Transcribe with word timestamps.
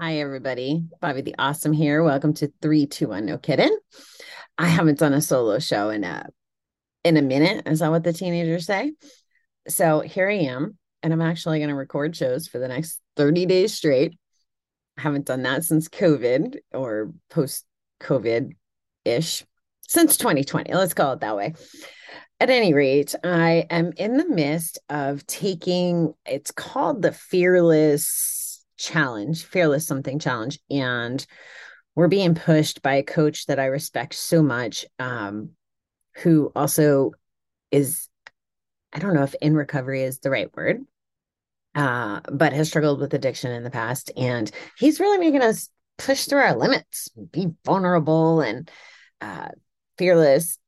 Hi, 0.00 0.20
everybody. 0.20 0.84
Bobby 1.00 1.22
the 1.22 1.34
Awesome 1.40 1.72
here. 1.72 2.04
Welcome 2.04 2.32
to 2.34 2.52
321 2.62 3.26
No 3.26 3.36
Kidding. 3.36 3.76
I 4.56 4.68
haven't 4.68 5.00
done 5.00 5.12
a 5.12 5.20
solo 5.20 5.58
show 5.58 5.90
in 5.90 6.04
a 6.04 6.28
in 7.02 7.16
a 7.16 7.22
minute. 7.22 7.66
Is 7.66 7.80
that 7.80 7.90
what 7.90 8.04
the 8.04 8.12
teenagers 8.12 8.64
say? 8.64 8.92
So 9.66 9.98
here 9.98 10.30
I 10.30 10.34
am, 10.34 10.78
and 11.02 11.12
I'm 11.12 11.20
actually 11.20 11.58
going 11.58 11.70
to 11.70 11.74
record 11.74 12.14
shows 12.14 12.46
for 12.46 12.60
the 12.60 12.68
next 12.68 13.00
30 13.16 13.46
days 13.46 13.74
straight. 13.74 14.16
I 14.96 15.00
haven't 15.00 15.26
done 15.26 15.42
that 15.42 15.64
since 15.64 15.88
COVID 15.88 16.58
or 16.72 17.12
post 17.28 17.66
COVID 18.00 18.52
ish, 19.04 19.44
since 19.88 20.16
2020. 20.16 20.74
Let's 20.74 20.94
call 20.94 21.14
it 21.14 21.20
that 21.22 21.36
way. 21.36 21.54
At 22.38 22.50
any 22.50 22.72
rate, 22.72 23.16
I 23.24 23.66
am 23.68 23.92
in 23.96 24.16
the 24.16 24.28
midst 24.28 24.78
of 24.88 25.26
taking, 25.26 26.14
it's 26.24 26.52
called 26.52 27.02
the 27.02 27.10
Fearless 27.10 28.37
challenge, 28.78 29.44
fearless 29.44 29.86
something 29.86 30.18
challenge, 30.18 30.58
and 30.70 31.26
we're 31.94 32.08
being 32.08 32.34
pushed 32.34 32.80
by 32.80 32.94
a 32.94 33.02
coach 33.02 33.46
that 33.46 33.58
I 33.58 33.66
respect 33.66 34.14
so 34.14 34.42
much, 34.42 34.86
um, 34.98 35.50
who 36.22 36.50
also 36.56 37.12
is, 37.70 38.08
I 38.92 39.00
don't 39.00 39.14
know 39.14 39.24
if 39.24 39.34
in 39.42 39.54
recovery 39.54 40.02
is 40.04 40.20
the 40.20 40.30
right 40.30 40.54
word, 40.56 40.80
uh, 41.74 42.20
but 42.32 42.52
has 42.52 42.68
struggled 42.68 43.00
with 43.00 43.14
addiction 43.14 43.52
in 43.52 43.64
the 43.64 43.70
past, 43.70 44.10
and 44.16 44.50
he's 44.78 45.00
really 45.00 45.18
making 45.18 45.42
us 45.42 45.68
push 45.98 46.26
through 46.26 46.40
our 46.40 46.56
limits, 46.56 47.08
be 47.32 47.48
vulnerable 47.64 48.40
and 48.40 48.70
uh, 49.20 49.48
fearless. 49.98 50.58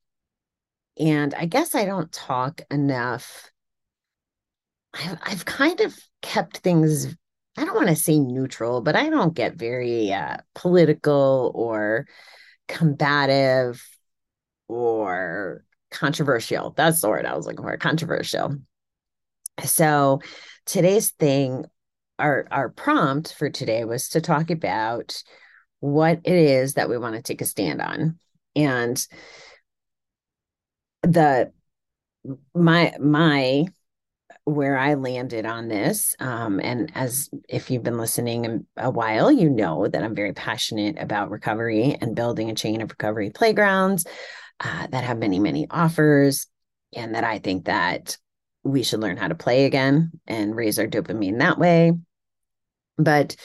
And 0.98 1.32
I 1.34 1.46
guess 1.46 1.74
I 1.74 1.84
don't 1.84 2.12
talk 2.12 2.62
enough. 2.70 3.50
I've, 4.92 5.18
I've 5.22 5.44
kind 5.44 5.80
of 5.80 5.96
kept 6.20 6.58
things 6.58 7.14
I 7.56 7.64
don't 7.64 7.74
want 7.74 7.88
to 7.88 7.96
say 7.96 8.18
neutral, 8.18 8.80
but 8.80 8.96
I 8.96 9.10
don't 9.10 9.34
get 9.34 9.56
very 9.56 10.12
uh, 10.12 10.38
political 10.54 11.52
or 11.54 12.06
combative 12.68 13.84
or 14.68 15.64
controversial. 15.90 16.72
That's 16.76 17.00
the 17.00 17.08
word 17.08 17.26
I 17.26 17.36
was 17.36 17.46
looking 17.46 17.64
for 17.64 17.76
controversial. 17.76 18.56
So 19.64 20.20
today's 20.64 21.10
thing, 21.10 21.66
our, 22.18 22.46
our 22.50 22.68
prompt 22.68 23.34
for 23.34 23.50
today 23.50 23.84
was 23.84 24.10
to 24.10 24.20
talk 24.20 24.50
about 24.50 25.22
what 25.80 26.20
it 26.24 26.34
is 26.34 26.74
that 26.74 26.88
we 26.88 26.98
want 26.98 27.16
to 27.16 27.22
take 27.22 27.40
a 27.40 27.46
stand 27.46 27.80
on. 27.80 28.18
And 28.54 29.04
the 31.02 31.52
my 32.54 32.94
my 33.00 33.66
where 34.50 34.76
I 34.76 34.94
landed 34.94 35.46
on 35.46 35.68
this. 35.68 36.14
Um, 36.18 36.60
and 36.60 36.92
as 36.94 37.30
if 37.48 37.70
you've 37.70 37.82
been 37.82 37.98
listening 37.98 38.66
a 38.76 38.90
while, 38.90 39.30
you 39.30 39.48
know 39.48 39.86
that 39.88 40.02
I'm 40.02 40.14
very 40.14 40.32
passionate 40.32 40.96
about 40.98 41.30
recovery 41.30 41.96
and 42.00 42.16
building 42.16 42.50
a 42.50 42.54
chain 42.54 42.80
of 42.80 42.90
recovery 42.90 43.30
playgrounds 43.30 44.06
uh, 44.60 44.86
that 44.88 45.04
have 45.04 45.18
many, 45.18 45.38
many 45.38 45.66
offers, 45.70 46.46
and 46.94 47.14
that 47.14 47.24
I 47.24 47.38
think 47.38 47.66
that 47.66 48.18
we 48.62 48.82
should 48.82 49.00
learn 49.00 49.16
how 49.16 49.28
to 49.28 49.34
play 49.34 49.64
again 49.64 50.12
and 50.26 50.54
raise 50.54 50.78
our 50.78 50.86
dopamine 50.86 51.38
that 51.38 51.58
way. 51.58 51.92
But 52.98 53.36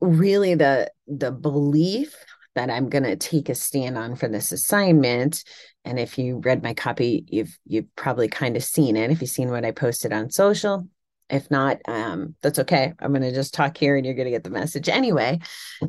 really, 0.00 0.54
the 0.54 0.90
the 1.06 1.30
belief 1.30 2.16
that 2.54 2.70
I'm 2.70 2.88
going 2.88 3.04
to 3.04 3.16
take 3.16 3.48
a 3.48 3.54
stand 3.54 3.96
on 3.96 4.16
for 4.16 4.28
this 4.28 4.50
assignment 4.50 5.44
and 5.84 5.98
if 5.98 6.18
you 6.18 6.38
read 6.44 6.62
my 6.62 6.74
copy 6.74 7.24
you've 7.28 7.58
you've 7.66 7.94
probably 7.96 8.28
kind 8.28 8.56
of 8.56 8.64
seen 8.64 8.96
it 8.96 9.10
if 9.10 9.20
you've 9.20 9.30
seen 9.30 9.50
what 9.50 9.64
i 9.64 9.70
posted 9.70 10.12
on 10.12 10.30
social. 10.30 10.86
If 11.28 11.48
not 11.48 11.78
um, 11.86 12.34
that's 12.42 12.58
okay. 12.58 12.92
I'm 12.98 13.12
going 13.12 13.22
to 13.22 13.32
just 13.32 13.54
talk 13.54 13.76
here 13.76 13.96
and 13.96 14.04
you're 14.04 14.16
going 14.16 14.24
to 14.24 14.32
get 14.32 14.42
the 14.42 14.50
message. 14.50 14.88
Anyway 14.88 15.38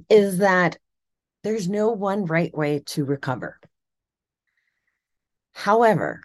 is 0.09 0.37
that 0.37 0.77
there's 1.43 1.67
no 1.67 1.89
one 1.89 2.25
right 2.25 2.55
way 2.55 2.83
to 2.87 3.03
recover. 3.03 3.59
However 5.53 6.21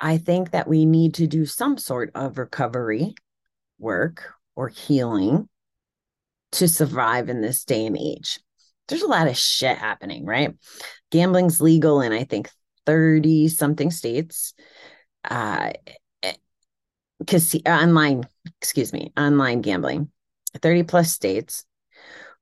i 0.00 0.16
think 0.16 0.50
that 0.50 0.66
we 0.66 0.86
need 0.86 1.14
to 1.14 1.26
do 1.26 1.44
some 1.44 1.76
sort 1.76 2.10
of 2.14 2.38
recovery 2.38 3.14
work 3.78 4.34
or 4.56 4.68
healing 4.68 5.48
to 6.52 6.66
survive 6.66 7.28
in 7.28 7.40
this 7.40 7.64
day 7.64 7.86
and 7.86 7.96
age 7.98 8.40
there's 8.90 9.02
a 9.02 9.08
lot 9.08 9.28
of 9.28 9.36
shit 9.36 9.78
happening 9.78 10.26
right 10.26 10.54
gambling's 11.10 11.60
legal 11.60 12.02
in 12.02 12.12
I 12.12 12.24
think 12.24 12.50
30 12.86 13.48
something 13.48 13.90
states. 13.90 14.54
Uh 15.28 15.70
because 17.20 17.54
online, 17.66 18.24
excuse 18.60 18.92
me, 18.92 19.12
online 19.16 19.60
gambling, 19.60 20.10
30 20.60 20.82
plus 20.84 21.12
states. 21.12 21.64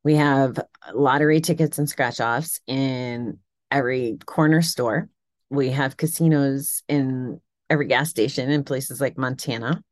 We 0.05 0.15
have 0.15 0.59
lottery 0.95 1.41
tickets 1.41 1.79
and 1.79 1.89
scratch 1.89 2.21
offs 2.21 2.61
in 2.67 3.39
every 3.71 4.19
corner 4.25 4.63
store. 4.63 5.09
We 5.51 5.71
have 5.71 5.97
casinos 5.97 6.83
in 6.89 7.41
every 7.69 7.87
gas 7.89 8.09
station 8.09 8.51
in 8.51 8.65
places 8.65 9.01
like 9.01 9.19
Montana. 9.19 9.83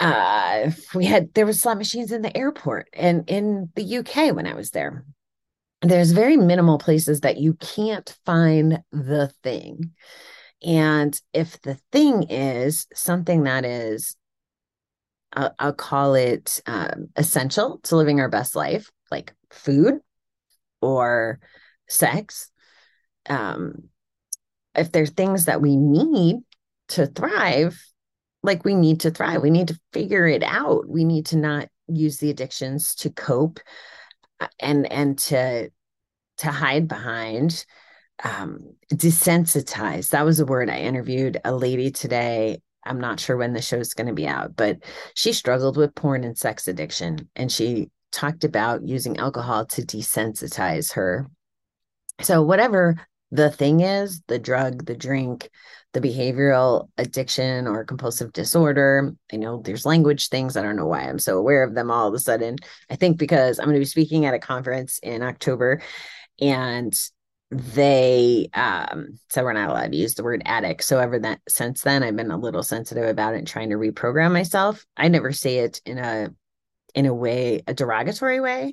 Uh, 0.00 0.70
we 0.94 1.04
had 1.04 1.32
there 1.34 1.46
was 1.46 1.60
slot 1.60 1.78
machines 1.78 2.10
in 2.10 2.22
the 2.22 2.34
airport 2.36 2.88
and 2.92 3.28
in 3.28 3.70
the 3.74 3.98
UK 3.98 4.34
when 4.34 4.46
I 4.46 4.54
was 4.54 4.70
there 4.70 5.04
there's 5.82 6.12
very 6.12 6.36
minimal 6.36 6.78
places 6.78 7.20
that 7.20 7.38
you 7.38 7.54
can't 7.54 8.14
find 8.26 8.82
the 8.92 9.32
thing. 9.42 9.92
And 10.62 11.18
if 11.32 11.60
the 11.62 11.78
thing 11.90 12.24
is 12.24 12.86
something 12.92 13.44
that 13.44 13.64
is, 13.64 14.16
I'll, 15.32 15.54
I'll 15.58 15.72
call 15.72 16.14
it 16.14 16.60
um, 16.66 17.08
essential 17.16 17.80
to 17.84 17.96
living 17.96 18.20
our 18.20 18.28
best 18.28 18.54
life, 18.54 18.90
like 19.10 19.32
food 19.50 20.00
or 20.82 21.40
sex, 21.88 22.50
um, 23.28 23.84
if 24.74 24.92
there's 24.92 25.10
things 25.10 25.46
that 25.46 25.62
we 25.62 25.76
need 25.76 26.36
to 26.88 27.06
thrive, 27.06 27.80
like 28.42 28.64
we 28.64 28.74
need 28.74 29.00
to 29.00 29.10
thrive, 29.10 29.42
we 29.42 29.50
need 29.50 29.68
to 29.68 29.80
figure 29.92 30.26
it 30.26 30.42
out. 30.42 30.88
We 30.88 31.04
need 31.04 31.26
to 31.26 31.36
not 31.36 31.68
use 31.88 32.18
the 32.18 32.30
addictions 32.30 32.94
to 32.96 33.10
cope 33.10 33.60
and 34.58 34.90
and 34.90 35.18
to 35.18 35.70
to 36.38 36.50
hide 36.50 36.88
behind 36.88 37.64
um 38.24 38.58
desensitize. 38.92 40.10
That 40.10 40.24
was 40.24 40.40
a 40.40 40.46
word 40.46 40.70
i 40.70 40.78
interviewed 40.78 41.38
a 41.44 41.54
lady 41.54 41.90
today. 41.90 42.60
I'm 42.84 43.00
not 43.00 43.20
sure 43.20 43.36
when 43.36 43.52
the 43.52 43.60
show's 43.60 43.92
going 43.92 44.06
to 44.06 44.14
be 44.14 44.26
out 44.26 44.56
but 44.56 44.78
she 45.14 45.32
struggled 45.32 45.76
with 45.76 45.94
porn 45.94 46.24
and 46.24 46.38
sex 46.38 46.66
addiction 46.66 47.28
and 47.36 47.52
she 47.52 47.90
talked 48.10 48.44
about 48.44 48.86
using 48.86 49.18
alcohol 49.18 49.66
to 49.66 49.82
desensitize 49.82 50.92
her. 50.94 51.28
So 52.22 52.42
whatever 52.42 52.96
the 53.30 53.50
thing 53.50 53.80
is 53.80 54.22
the 54.26 54.38
drug 54.38 54.86
the 54.86 54.96
drink 54.96 55.50
the 55.92 56.00
behavioral 56.00 56.88
addiction 56.98 57.66
or 57.66 57.84
compulsive 57.84 58.32
disorder. 58.32 59.12
I 59.32 59.36
know 59.36 59.60
there's 59.60 59.84
language 59.84 60.28
things. 60.28 60.56
I 60.56 60.62
don't 60.62 60.76
know 60.76 60.86
why 60.86 61.02
I'm 61.02 61.18
so 61.18 61.36
aware 61.36 61.64
of 61.64 61.74
them 61.74 61.90
all 61.90 62.06
of 62.06 62.14
a 62.14 62.18
sudden. 62.18 62.56
I 62.88 62.96
think 62.96 63.18
because 63.18 63.58
I'm 63.58 63.66
going 63.66 63.74
to 63.74 63.80
be 63.80 63.86
speaking 63.86 64.24
at 64.24 64.34
a 64.34 64.38
conference 64.38 65.00
in 65.02 65.22
October 65.22 65.82
and 66.40 66.94
they 67.50 68.48
um 68.54 69.18
so 69.28 69.42
we're 69.42 69.52
not 69.52 69.70
allowed 69.70 69.90
to 69.90 69.98
use 69.98 70.14
the 70.14 70.22
word 70.22 70.40
addict 70.44 70.84
so 70.84 71.00
ever 71.00 71.18
that 71.18 71.40
since 71.48 71.82
then 71.82 72.04
i've 72.04 72.14
been 72.14 72.30
a 72.30 72.38
little 72.38 72.62
sensitive 72.62 73.08
about 73.08 73.34
it 73.34 73.44
trying 73.44 73.70
to 73.70 73.74
reprogram 73.74 74.32
myself 74.32 74.86
i 74.96 75.08
never 75.08 75.32
say 75.32 75.58
it 75.58 75.80
in 75.84 75.98
a 75.98 76.30
in 76.94 77.06
a 77.06 77.14
way 77.14 77.60
a 77.66 77.74
derogatory 77.74 78.38
way 78.38 78.72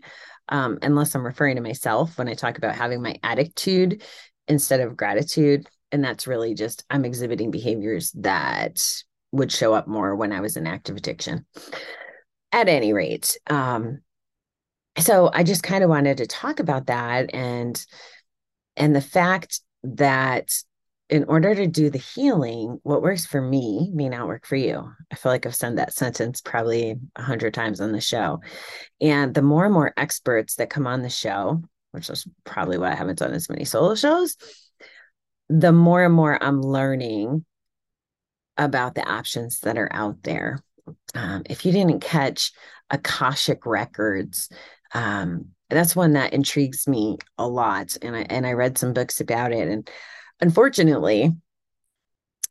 um 0.50 0.78
unless 0.84 1.16
i'm 1.16 1.26
referring 1.26 1.56
to 1.56 1.62
myself 1.64 2.20
when 2.20 2.28
i 2.28 2.36
talk 2.36 2.60
about 2.60 2.76
having 2.76 3.02
my 3.02 3.16
attitude 3.24 4.04
instead 4.48 4.80
of 4.80 4.98
gratitude. 4.98 5.68
And 5.92 6.04
that's 6.04 6.28
really 6.28 6.54
just 6.54 6.84
i'm 6.90 7.06
exhibiting 7.06 7.52
behaviors 7.52 8.12
that 8.14 8.84
would 9.32 9.52
show 9.52 9.74
up 9.74 9.88
more 9.88 10.16
when 10.16 10.32
i 10.32 10.42
was 10.42 10.58
in 10.58 10.68
active 10.68 10.98
addiction. 10.98 11.46
At 12.52 12.70
any 12.70 12.94
rate 12.94 13.38
um 13.50 14.00
so 14.98 15.30
i 15.34 15.44
just 15.44 15.64
kind 15.64 15.84
of 15.84 15.90
wanted 15.90 16.18
to 16.18 16.28
talk 16.28 16.60
about 16.60 16.88
that 16.88 17.34
and 17.34 17.86
and 18.76 18.96
the 18.96 19.02
fact 19.02 19.62
that 19.84 20.52
in 21.10 21.24
order 21.26 21.56
to 21.56 21.68
do 21.68 21.90
the 21.90 21.98
healing 21.98 22.80
what 22.84 23.02
works 23.02 23.26
for 23.26 23.42
me 23.42 23.90
may 23.94 24.10
not 24.10 24.28
work 24.28 24.46
for 24.46 24.58
you. 24.58 24.92
I 25.12 25.16
feel 25.16 25.32
like 25.32 25.46
i've 25.46 25.56
said 25.56 25.78
that 25.78 25.94
sentence 25.94 26.42
probably 26.42 26.96
a 27.16 27.22
hundred 27.22 27.54
times 27.54 27.80
on 27.80 27.92
the 27.92 28.02
show. 28.02 28.42
And 29.00 29.34
the 29.34 29.42
more 29.42 29.66
and 29.66 29.74
more 29.74 29.94
experts 29.96 30.56
that 30.56 30.70
come 30.70 30.88
on 30.88 31.02
the 31.02 31.10
show 31.10 31.64
which 31.98 32.10
is 32.10 32.28
probably 32.46 32.78
why 32.78 32.92
i 32.92 32.96
haven't 32.96 33.20
done 33.20 33.34
as 33.34 33.50
many 33.50 33.66
solo 33.66 33.96
shows 33.96 34.38
the 35.50 35.72
more 35.72 36.04
and 36.04 36.14
more 36.14 36.42
I'm 36.42 36.62
learning 36.62 37.46
about 38.58 38.96
the 38.96 39.08
options 39.08 39.62
that 39.62 39.78
are 39.78 39.90
out 39.92 40.24
there. 40.24 40.60
Um, 41.14 41.44
if 41.50 41.66
you 41.66 41.72
didn't 41.72 42.02
catch 42.02 42.52
Akashic 42.90 43.66
Records, 43.66 44.50
um, 44.94 45.50
that's 45.70 45.96
one 45.96 46.14
that 46.14 46.34
intrigues 46.34 46.88
me 46.88 47.18
a 47.38 47.48
lot. 47.48 47.98
And 48.02 48.16
I 48.16 48.22
and 48.30 48.48
I 48.48 48.54
read 48.54 48.78
some 48.78 48.94
books 48.94 49.20
about 49.20 49.52
it. 49.52 49.68
And 49.68 49.90
unfortunately, 50.40 51.34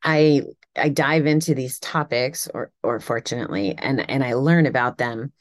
I 0.03 0.43
I 0.77 0.91
dive 0.91 1.27
into 1.27 1.55
these 1.55 1.79
topics 1.79 2.49
or 2.53 2.73
or 2.83 3.01
fortunately 3.01 3.75
and 3.77 4.09
and 4.11 4.23
I 4.23 4.35
learn 4.35 4.67
about 4.67 4.99
them 4.99 5.33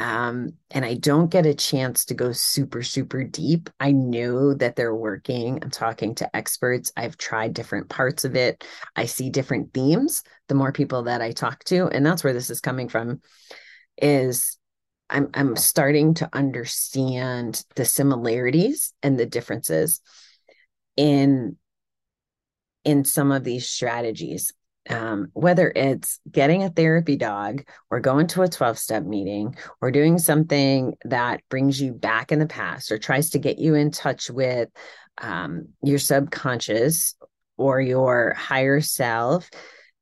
um, 0.00 0.54
and 0.70 0.82
I 0.82 0.94
don't 0.94 1.30
get 1.30 1.44
a 1.44 1.52
chance 1.52 2.06
to 2.06 2.14
go 2.14 2.32
super, 2.32 2.82
super 2.82 3.22
deep. 3.22 3.68
I 3.78 3.92
know 3.92 4.54
that 4.54 4.74
they're 4.74 4.94
working. 4.94 5.58
I'm 5.62 5.68
talking 5.68 6.14
to 6.14 6.34
experts. 6.34 6.90
I've 6.96 7.18
tried 7.18 7.52
different 7.52 7.90
parts 7.90 8.24
of 8.24 8.34
it. 8.34 8.64
I 8.96 9.04
see 9.04 9.28
different 9.28 9.74
themes 9.74 10.22
the 10.48 10.54
more 10.54 10.72
people 10.72 11.02
that 11.02 11.20
I 11.20 11.32
talk 11.32 11.64
to. 11.64 11.88
And 11.88 12.04
that's 12.04 12.24
where 12.24 12.32
this 12.32 12.48
is 12.48 12.62
coming 12.62 12.88
from 12.88 13.20
is 14.00 14.56
I'm 15.10 15.28
I'm 15.34 15.54
starting 15.54 16.14
to 16.14 16.30
understand 16.32 17.62
the 17.76 17.84
similarities 17.84 18.94
and 19.02 19.20
the 19.20 19.26
differences 19.26 20.00
in 20.96 21.58
in 22.84 23.04
some 23.04 23.32
of 23.32 23.44
these 23.44 23.68
strategies 23.68 24.54
um, 24.90 25.28
whether 25.34 25.72
it's 25.74 26.18
getting 26.30 26.64
a 26.64 26.70
therapy 26.70 27.16
dog 27.16 27.64
or 27.90 28.00
going 28.00 28.26
to 28.28 28.42
a 28.42 28.48
12 28.48 28.78
step 28.78 29.04
meeting 29.04 29.54
or 29.80 29.90
doing 29.90 30.18
something 30.18 30.96
that 31.04 31.42
brings 31.48 31.80
you 31.80 31.92
back 31.92 32.32
in 32.32 32.38
the 32.38 32.46
past 32.46 32.90
or 32.90 32.98
tries 32.98 33.30
to 33.30 33.38
get 33.38 33.58
you 33.58 33.74
in 33.74 33.90
touch 33.90 34.28
with 34.28 34.68
um, 35.18 35.68
your 35.82 35.98
subconscious 35.98 37.14
or 37.56 37.80
your 37.80 38.34
higher 38.34 38.80
self 38.80 39.48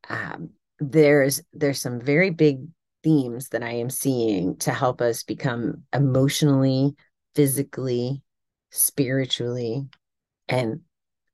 um, 0.08 0.50
there's 0.80 1.42
there's 1.52 1.80
some 1.80 2.00
very 2.00 2.30
big 2.30 2.60
themes 3.02 3.48
that 3.48 3.62
i 3.62 3.72
am 3.72 3.90
seeing 3.90 4.56
to 4.56 4.72
help 4.72 5.00
us 5.00 5.22
become 5.22 5.82
emotionally 5.92 6.94
physically 7.34 8.22
spiritually 8.70 9.86
and 10.48 10.80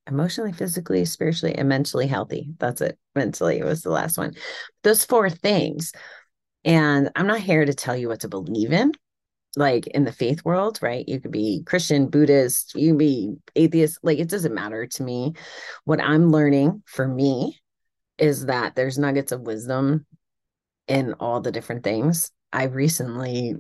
emotionally, 0.06 0.53
physically, 0.53 1.05
spiritually, 1.05 1.55
and 1.56 1.69
mentally 1.69 2.06
healthy. 2.06 2.49
That's 2.59 2.81
it. 2.81 2.99
Mentally 3.15 3.62
was 3.62 3.83
the 3.83 3.91
last 3.91 4.19
one. 4.19 4.35
Those 4.83 5.05
four 5.05 5.31
things. 5.31 5.93
And 6.65 7.11
I'm 7.17 7.27
not 7.27 7.41
here 7.41 7.65
to 7.65 7.75
tell 7.75 7.97
you 7.97 8.09
what 8.09 8.21
to 8.21 8.29
believe 8.29 8.73
in, 8.73 8.93
like 9.56 9.87
in 9.89 10.05
the 10.05 10.12
faith 10.12 10.45
world, 10.45 10.79
right? 10.83 11.06
You 11.09 11.21
could 11.21 11.31
be 11.31 11.62
Christian, 11.67 12.09
Buddhist, 12.09 12.75
you 12.75 12.95
be 12.95 13.35
atheist. 13.55 13.99
Like 14.03 14.19
it 14.19 14.29
doesn't 14.29 14.55
matter 14.55 14.87
to 14.87 15.03
me. 15.03 15.35
What 15.85 16.01
I'm 16.01 16.31
learning 16.31 16.83
for 16.87 17.06
me 17.06 17.61
is 18.19 18.47
that 18.47 18.75
there's 18.75 18.99
nuggets 18.99 19.33
of 19.33 19.43
wisdom 19.43 20.06
in 20.87 21.15
all 21.15 21.41
the 21.41 21.53
different 21.53 21.85
things. 21.85 22.31
I 22.53 22.65
recently 22.65 23.56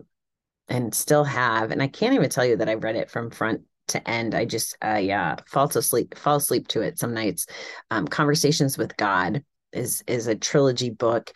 and 0.68 0.94
still 0.94 1.24
have, 1.24 1.70
and 1.70 1.82
I 1.82 1.88
can't 1.88 2.14
even 2.14 2.30
tell 2.30 2.44
you 2.44 2.56
that 2.56 2.68
I 2.68 2.74
read 2.74 2.96
it 2.96 3.10
from 3.10 3.30
front 3.30 3.62
to 3.88 4.08
end. 4.08 4.34
I 4.34 4.44
just 4.44 4.76
uh 4.84 5.00
yeah, 5.02 5.36
fall 5.46 5.68
to 5.68 5.82
sleep, 5.82 6.16
fall 6.16 6.36
asleep 6.36 6.68
to 6.68 6.80
it 6.82 6.98
some 6.98 7.14
nights. 7.14 7.46
Um, 7.90 8.06
Conversations 8.06 8.78
with 8.78 8.96
God 8.96 9.44
is 9.72 10.02
is 10.06 10.26
a 10.26 10.34
trilogy 10.34 10.90
book 10.90 11.32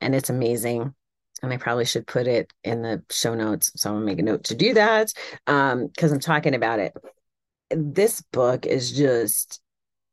and 0.00 0.14
it's 0.14 0.30
amazing. 0.30 0.94
And 1.42 1.52
I 1.52 1.56
probably 1.56 1.84
should 1.84 2.06
put 2.06 2.26
it 2.26 2.52
in 2.62 2.82
the 2.82 3.02
show 3.10 3.34
notes. 3.34 3.72
So 3.76 3.90
I'm 3.90 3.96
gonna 3.96 4.06
make 4.06 4.18
a 4.18 4.22
note 4.22 4.44
to 4.44 4.54
do 4.54 4.74
that. 4.74 5.12
Um, 5.46 5.88
because 5.88 6.12
I'm 6.12 6.20
talking 6.20 6.54
about 6.54 6.78
it. 6.78 6.92
This 7.70 8.20
book 8.32 8.66
is 8.66 8.92
just 8.92 9.60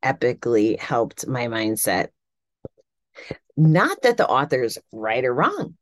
epically 0.04 0.80
helped 0.80 1.28
my 1.28 1.48
mindset. 1.48 2.08
Not 3.58 4.02
that 4.04 4.18
the 4.18 4.28
author's 4.28 4.78
right 4.92 5.24
or 5.26 5.34
wrong. 5.34 5.76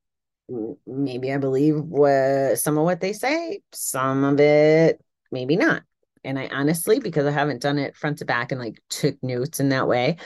Maybe 0.86 1.32
I 1.32 1.38
believe 1.38 1.76
what 1.78 2.58
some 2.58 2.78
of 2.78 2.84
what 2.84 3.02
they 3.02 3.14
say, 3.14 3.62
some 3.74 4.24
of 4.24 4.40
it 4.40 5.02
maybe 5.32 5.56
not. 5.56 5.84
And 6.24 6.38
I 6.38 6.48
honestly, 6.48 7.00
because 7.00 7.26
I 7.26 7.32
haven't 7.32 7.62
done 7.62 7.78
it 7.78 7.96
front 7.96 8.20
to 8.20 8.26
back 8.26 8.52
and 8.52 8.60
like 8.60 8.82
took 8.90 9.22
notes 9.22 9.60
in 9.60 9.70
that 9.70 9.88
way, 9.88 10.18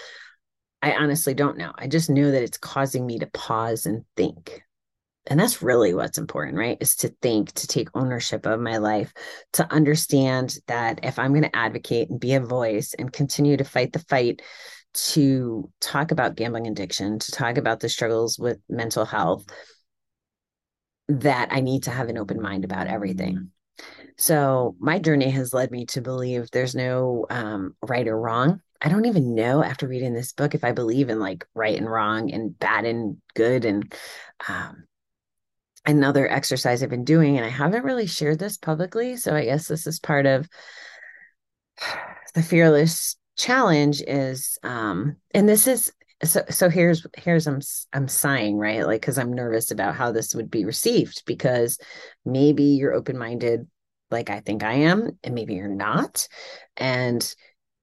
I 0.81 0.93
honestly 0.93 1.33
don't 1.33 1.57
know. 1.57 1.71
I 1.77 1.87
just 1.87 2.09
know 2.09 2.31
that 2.31 2.43
it's 2.43 2.57
causing 2.57 3.05
me 3.05 3.19
to 3.19 3.27
pause 3.27 3.85
and 3.85 4.03
think. 4.15 4.63
And 5.27 5.39
that's 5.39 5.61
really 5.61 5.93
what's 5.93 6.17
important, 6.17 6.57
right? 6.57 6.77
Is 6.81 6.95
to 6.97 7.09
think, 7.21 7.51
to 7.53 7.67
take 7.67 7.89
ownership 7.93 8.47
of 8.47 8.59
my 8.59 8.77
life, 8.77 9.13
to 9.53 9.71
understand 9.71 10.57
that 10.65 11.01
if 11.03 11.19
I'm 11.19 11.31
going 11.31 11.43
to 11.43 11.55
advocate 11.55 12.09
and 12.09 12.19
be 12.19 12.33
a 12.33 12.39
voice 12.39 12.95
and 12.97 13.13
continue 13.13 13.57
to 13.57 13.63
fight 13.63 13.93
the 13.93 13.99
fight 13.99 14.41
to 14.93 15.69
talk 15.79 16.11
about 16.11 16.35
gambling 16.35 16.67
addiction, 16.67 17.19
to 17.19 17.31
talk 17.31 17.57
about 17.57 17.79
the 17.79 17.89
struggles 17.89 18.39
with 18.39 18.59
mental 18.67 19.05
health, 19.05 19.45
that 21.07 21.49
I 21.51 21.61
need 21.61 21.83
to 21.83 21.91
have 21.91 22.09
an 22.09 22.17
open 22.17 22.41
mind 22.41 22.65
about 22.65 22.87
everything. 22.87 23.51
So 24.17 24.75
my 24.79 24.99
journey 24.99 25.29
has 25.29 25.53
led 25.53 25.71
me 25.71 25.85
to 25.87 26.01
believe 26.01 26.51
there's 26.51 26.75
no 26.75 27.25
um, 27.29 27.75
right 27.81 28.07
or 28.07 28.19
wrong. 28.19 28.61
I 28.81 28.89
don't 28.89 29.05
even 29.05 29.35
know 29.35 29.63
after 29.63 29.87
reading 29.87 30.13
this 30.13 30.33
book 30.33 30.55
if 30.55 30.63
I 30.63 30.71
believe 30.71 31.09
in 31.09 31.19
like 31.19 31.45
right 31.53 31.77
and 31.77 31.89
wrong 31.89 32.31
and 32.31 32.57
bad 32.57 32.85
and 32.85 33.17
good 33.35 33.65
and 33.65 33.93
um, 34.47 34.85
another 35.85 36.29
exercise 36.29 36.81
I've 36.81 36.89
been 36.89 37.03
doing, 37.03 37.37
and 37.37 37.45
I 37.45 37.49
haven't 37.49 37.83
really 37.83 38.07
shared 38.07 38.39
this 38.39 38.57
publicly. 38.57 39.17
So 39.17 39.35
I 39.35 39.45
guess 39.45 39.67
this 39.67 39.87
is 39.87 39.99
part 39.99 40.25
of 40.25 40.47
the 42.33 42.43
fearless 42.43 43.17
challenge 43.37 44.03
is 44.05 44.57
um 44.61 45.15
and 45.33 45.47
this 45.47 45.65
is 45.65 45.91
so 46.23 46.43
so 46.49 46.69
here's 46.69 47.05
here's 47.17 47.47
i'm 47.47 47.59
i'm 47.93 48.07
sighing 48.07 48.57
right 48.57 48.85
like 48.85 49.01
because 49.01 49.17
i'm 49.17 49.33
nervous 49.33 49.71
about 49.71 49.95
how 49.95 50.11
this 50.11 50.35
would 50.35 50.51
be 50.51 50.65
received 50.65 51.23
because 51.25 51.79
maybe 52.25 52.63
you're 52.63 52.93
open-minded 52.93 53.67
like 54.11 54.29
I 54.29 54.41
think 54.41 54.63
I 54.63 54.73
am, 54.73 55.17
and 55.23 55.33
maybe 55.33 55.55
you're 55.55 55.67
not. 55.67 56.27
And 56.77 57.33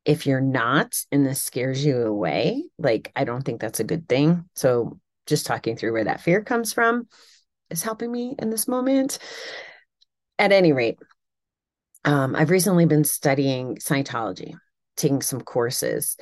if 0.04 0.26
you're 0.26 0.40
not 0.40 1.02
and 1.10 1.26
this 1.26 1.42
scares 1.42 1.84
you 1.84 2.02
away, 2.02 2.64
like 2.78 3.10
I 3.16 3.24
don't 3.24 3.42
think 3.42 3.60
that's 3.60 3.80
a 3.80 3.84
good 3.84 4.08
thing. 4.08 4.44
So 4.54 5.00
just 5.26 5.46
talking 5.46 5.76
through 5.76 5.92
where 5.92 6.04
that 6.04 6.20
fear 6.20 6.42
comes 6.42 6.72
from 6.72 7.08
is 7.70 7.82
helping 7.82 8.12
me 8.12 8.34
in 8.38 8.50
this 8.50 8.68
moment. 8.68 9.18
At 10.38 10.52
any 10.52 10.72
rate, 10.72 10.98
um, 12.04 12.36
I've 12.36 12.50
recently 12.50 12.86
been 12.86 13.04
studying 13.04 13.76
Scientology, 13.76 14.54
taking 14.96 15.20
some 15.20 15.40
courses. 15.40 16.16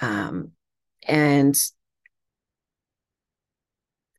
Um, 0.00 0.52
and 1.06 1.56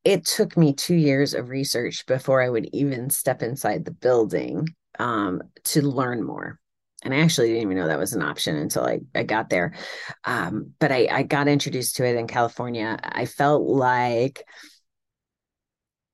it 0.04 0.26
took 0.26 0.58
me 0.58 0.74
two 0.74 0.96
years 0.96 1.34
of 1.34 1.50
research 1.50 2.06
before 2.06 2.42
I 2.42 2.50
would 2.50 2.70
even 2.74 3.10
step 3.10 3.42
inside 3.44 3.86
the 3.86 3.92
building 3.92 4.68
um, 5.00 5.42
to 5.66 5.82
learn 5.82 6.24
more. 6.24 6.60
And 7.04 7.14
I 7.14 7.20
actually 7.20 7.48
didn't 7.48 7.64
even 7.64 7.78
know 7.78 7.88
that 7.88 8.00
was 8.00 8.14
an 8.14 8.22
option 8.22 8.56
until 8.56 8.86
I, 8.86 9.00
I 9.16 9.24
got 9.24 9.50
there. 9.50 9.74
Um, 10.24 10.74
but 10.80 10.92
I, 10.92 11.08
I 11.12 11.24
got 11.24 11.48
introduced 11.48 11.96
to 11.96 12.06
it 12.06 12.16
in 12.16 12.28
California. 12.28 13.00
I 13.02 13.26
felt 13.26 13.64
like, 13.64 14.44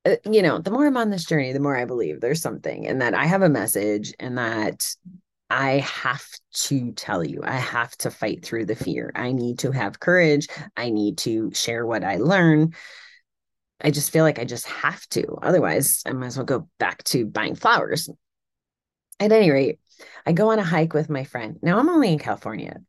uh, 0.05 0.15
you 0.29 0.41
know, 0.41 0.59
the 0.59 0.71
more 0.71 0.85
I'm 0.85 0.95
on 0.97 1.09
this 1.09 1.25
journey, 1.25 1.51
the 1.51 1.59
more 1.59 1.75
I 1.75 1.85
believe 1.85 2.21
there's 2.21 2.41
something 2.41 2.87
and 2.87 3.01
that 3.01 3.13
I 3.13 3.25
have 3.25 3.41
a 3.41 3.49
message 3.49 4.13
and 4.19 4.37
that 4.37 4.95
I 5.49 5.79
have 5.79 6.25
to 6.53 6.91
tell 6.91 7.23
you, 7.23 7.41
I 7.43 7.55
have 7.55 7.95
to 7.97 8.11
fight 8.11 8.43
through 8.43 8.65
the 8.65 8.75
fear. 8.75 9.11
I 9.15 9.31
need 9.31 9.59
to 9.59 9.71
have 9.71 9.99
courage. 9.99 10.47
I 10.75 10.89
need 10.89 11.19
to 11.19 11.51
share 11.53 11.85
what 11.85 12.03
I 12.03 12.17
learn. 12.17 12.73
I 13.79 13.91
just 13.91 14.11
feel 14.11 14.23
like 14.23 14.39
I 14.39 14.45
just 14.45 14.67
have 14.67 15.07
to. 15.09 15.37
Otherwise, 15.41 16.01
I 16.05 16.11
might 16.11 16.27
as 16.27 16.37
well 16.37 16.45
go 16.45 16.67
back 16.79 17.03
to 17.05 17.25
buying 17.25 17.55
flowers 17.55 18.09
at 19.19 19.31
any 19.31 19.51
rate, 19.51 19.79
I 20.25 20.31
go 20.31 20.51
on 20.51 20.59
a 20.59 20.63
hike 20.63 20.93
with 20.93 21.09
my 21.09 21.23
friend. 21.23 21.57
Now 21.61 21.79
I'm 21.79 21.89
only 21.89 22.11
in 22.11 22.19
California, 22.19 22.81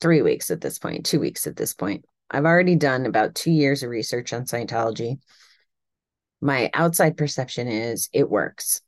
three 0.00 0.22
weeks 0.22 0.50
at 0.50 0.60
this 0.60 0.78
point, 0.78 1.06
two 1.06 1.20
weeks 1.20 1.46
at 1.46 1.56
this 1.56 1.74
point. 1.74 2.04
I've 2.30 2.44
already 2.44 2.76
done 2.76 3.06
about 3.06 3.34
two 3.34 3.50
years 3.50 3.82
of 3.82 3.90
research 3.90 4.32
on 4.32 4.44
Scientology. 4.44 5.18
My 6.40 6.70
outside 6.74 7.16
perception 7.16 7.68
is 7.68 8.08
it 8.12 8.28
works. 8.28 8.80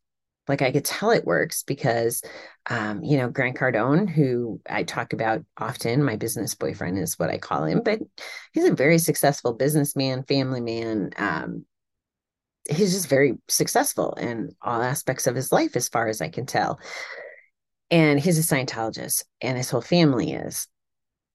Like 0.47 0.63
I 0.63 0.73
could 0.73 0.85
tell 0.85 1.11
it 1.11 1.25
works 1.25 1.63
because, 1.63 2.23
um, 2.69 3.03
you 3.03 3.17
know, 3.17 3.29
Grant 3.31 3.57
Cardone, 3.57 4.09
who 4.09 4.61
I 4.69 4.83
talk 4.83 5.13
about 5.13 5.45
often, 5.59 6.05
my 6.05 6.17
business 6.17 6.55
boyfriend 6.55 6.99
is 6.99 7.19
what 7.19 7.31
I 7.31 7.39
call 7.39 7.65
him, 7.65 7.83
but 7.83 8.01
he's 8.53 8.65
a 8.65 8.75
very 8.75 8.99
successful 8.99 9.55
businessman, 9.55 10.25
family 10.25 10.61
man, 10.61 11.11
um, 11.17 11.65
he's 12.69 12.93
just 12.93 13.09
very 13.09 13.35
successful 13.49 14.15
in 14.15 14.55
all 14.63 14.83
aspects 14.83 15.27
of 15.27 15.35
his 15.35 15.53
life, 15.53 15.77
as 15.77 15.89
far 15.89 16.09
as 16.09 16.21
I 16.21 16.29
can 16.29 16.47
tell. 16.47 16.81
And 17.91 18.19
he's 18.19 18.39
a 18.39 18.55
Scientologist, 18.55 19.25
and 19.41 19.57
his 19.57 19.71
whole 19.71 19.83
family 19.83 20.33
is, 20.33 20.67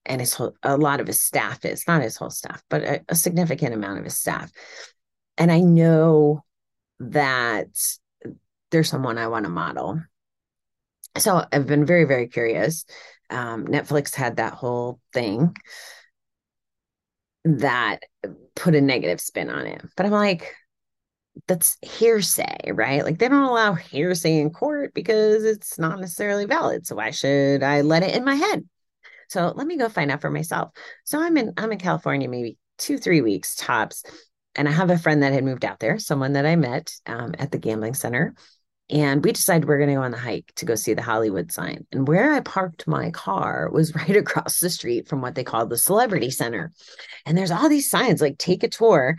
and 0.04 0.20
his 0.20 0.34
whole 0.34 0.54
a 0.62 0.76
lot 0.76 1.00
of 1.00 1.06
his 1.06 1.22
staff 1.22 1.64
is 1.64 1.86
not 1.86 2.02
his 2.02 2.16
whole 2.16 2.30
staff, 2.30 2.62
but 2.68 2.82
a, 2.82 3.00
a 3.08 3.14
significant 3.14 3.74
amount 3.74 3.98
of 3.98 4.04
his 4.04 4.18
staff. 4.18 4.50
And 5.38 5.52
I 5.52 5.60
know 5.60 6.44
that 6.98 7.68
there's 8.70 8.88
someone 8.88 9.18
I 9.18 9.28
want 9.28 9.44
to 9.44 9.50
model. 9.50 10.00
So 11.18 11.44
I've 11.52 11.66
been 11.66 11.84
very, 11.84 12.04
very 12.04 12.28
curious. 12.28 12.84
Um, 13.30 13.66
Netflix 13.66 14.14
had 14.14 14.36
that 14.36 14.54
whole 14.54 15.00
thing 15.12 15.56
that 17.44 18.00
put 18.54 18.74
a 18.74 18.80
negative 18.80 19.20
spin 19.20 19.50
on 19.50 19.66
it. 19.66 19.82
But 19.96 20.06
I'm 20.06 20.12
like, 20.12 20.54
that's 21.46 21.76
hearsay, 21.82 22.72
right? 22.72 23.04
Like 23.04 23.18
they 23.18 23.28
don't 23.28 23.44
allow 23.44 23.74
hearsay 23.74 24.38
in 24.38 24.50
court 24.50 24.92
because 24.94 25.44
it's 25.44 25.78
not 25.78 26.00
necessarily 26.00 26.44
valid. 26.44 26.86
So 26.86 26.96
why 26.96 27.10
should 27.10 27.62
I 27.62 27.80
let 27.80 28.02
it 28.02 28.14
in 28.14 28.24
my 28.24 28.34
head? 28.34 28.68
So 29.28 29.52
let 29.54 29.66
me 29.66 29.76
go 29.76 29.88
find 29.88 30.10
out 30.10 30.20
for 30.20 30.30
myself. 30.30 30.70
So 31.04 31.20
I'm 31.20 31.36
in 31.36 31.52
I'm 31.56 31.72
in 31.72 31.78
California 31.78 32.28
maybe 32.28 32.58
two, 32.78 32.98
three 32.98 33.20
weeks 33.20 33.54
tops. 33.54 34.02
And 34.56 34.68
I 34.68 34.72
have 34.72 34.90
a 34.90 34.98
friend 34.98 35.22
that 35.22 35.32
had 35.32 35.44
moved 35.44 35.64
out 35.64 35.78
there, 35.78 35.98
someone 36.00 36.32
that 36.32 36.44
I 36.44 36.56
met 36.56 36.92
um, 37.06 37.36
at 37.38 37.52
the 37.52 37.58
gambling 37.58 37.94
center. 37.94 38.34
And 38.90 39.24
we 39.24 39.32
decided 39.32 39.68
we 39.68 39.74
are 39.74 39.78
going 39.78 39.88
to 39.88 39.94
go 39.94 40.02
on 40.02 40.10
the 40.10 40.18
hike 40.18 40.52
to 40.56 40.66
go 40.66 40.74
see 40.74 40.94
the 40.94 41.02
Hollywood 41.02 41.52
sign. 41.52 41.86
And 41.92 42.08
where 42.08 42.32
I 42.32 42.40
parked 42.40 42.88
my 42.88 43.10
car 43.10 43.70
was 43.72 43.94
right 43.94 44.16
across 44.16 44.58
the 44.58 44.70
street 44.70 45.08
from 45.08 45.20
what 45.20 45.34
they 45.34 45.44
call 45.44 45.66
the 45.66 45.78
Celebrity 45.78 46.30
Center. 46.30 46.72
And 47.24 47.38
there's 47.38 47.50
all 47.50 47.68
these 47.68 47.90
signs 47.90 48.20
like 48.20 48.38
take 48.38 48.62
a 48.62 48.68
tour 48.68 49.16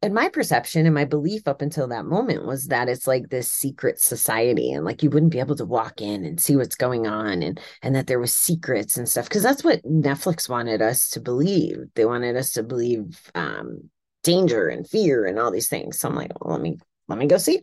and 0.00 0.14
my 0.14 0.28
perception 0.28 0.86
and 0.86 0.94
my 0.94 1.04
belief 1.04 1.48
up 1.48 1.60
until 1.60 1.88
that 1.88 2.04
moment 2.04 2.46
was 2.46 2.66
that 2.66 2.88
it's 2.88 3.06
like 3.06 3.28
this 3.28 3.50
secret 3.50 4.00
society 4.00 4.72
and 4.72 4.84
like 4.84 5.02
you 5.02 5.10
wouldn't 5.10 5.32
be 5.32 5.40
able 5.40 5.56
to 5.56 5.64
walk 5.64 6.00
in 6.00 6.24
and 6.24 6.40
see 6.40 6.56
what's 6.56 6.76
going 6.76 7.06
on 7.06 7.42
and 7.42 7.60
and 7.82 7.94
that 7.94 8.06
there 8.06 8.20
was 8.20 8.32
secrets 8.32 8.96
and 8.96 9.08
stuff 9.08 9.28
because 9.28 9.42
that's 9.42 9.64
what 9.64 9.82
netflix 9.84 10.48
wanted 10.48 10.80
us 10.80 11.08
to 11.10 11.20
believe 11.20 11.78
they 11.94 12.04
wanted 12.04 12.36
us 12.36 12.52
to 12.52 12.62
believe 12.62 13.30
um 13.34 13.90
danger 14.22 14.68
and 14.68 14.88
fear 14.88 15.24
and 15.24 15.38
all 15.38 15.50
these 15.50 15.68
things 15.68 15.98
so 15.98 16.08
i'm 16.08 16.14
like 16.14 16.30
well, 16.40 16.54
let 16.54 16.62
me 16.62 16.78
let 17.08 17.18
me 17.18 17.26
go 17.26 17.38
see 17.38 17.60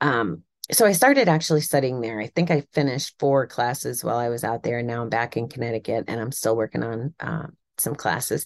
um 0.00 0.42
so 0.72 0.86
i 0.86 0.92
started 0.92 1.28
actually 1.28 1.60
studying 1.60 2.00
there. 2.00 2.20
I 2.20 2.26
think 2.28 2.50
i 2.50 2.62
finished 2.72 3.14
four 3.18 3.46
classes 3.46 4.02
while 4.02 4.18
i 4.18 4.28
was 4.28 4.44
out 4.44 4.62
there 4.62 4.78
and 4.78 4.88
now 4.88 5.02
i'm 5.02 5.08
back 5.08 5.36
in 5.36 5.48
connecticut 5.48 6.04
and 6.08 6.20
i'm 6.20 6.32
still 6.32 6.56
working 6.56 6.82
on 6.82 7.14
um, 7.20 7.56
some 7.78 7.94
classes. 7.94 8.44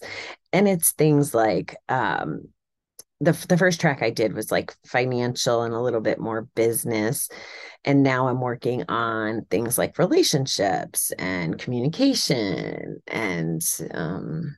And 0.53 0.67
it's 0.67 0.91
things 0.91 1.33
like 1.33 1.77
um 1.89 2.49
the 3.19 3.33
the 3.47 3.57
first 3.57 3.79
track 3.79 4.01
I 4.01 4.09
did 4.09 4.33
was 4.33 4.51
like 4.51 4.75
financial 4.85 5.61
and 5.61 5.73
a 5.73 5.79
little 5.79 6.01
bit 6.01 6.19
more 6.19 6.47
business 6.55 7.29
and 7.85 8.01
now 8.03 8.27
I'm 8.27 8.41
working 8.41 8.83
on 8.89 9.45
things 9.49 9.77
like 9.77 9.99
relationships 9.99 11.11
and 11.19 11.57
communication 11.57 13.01
and 13.07 13.61
um, 13.91 14.57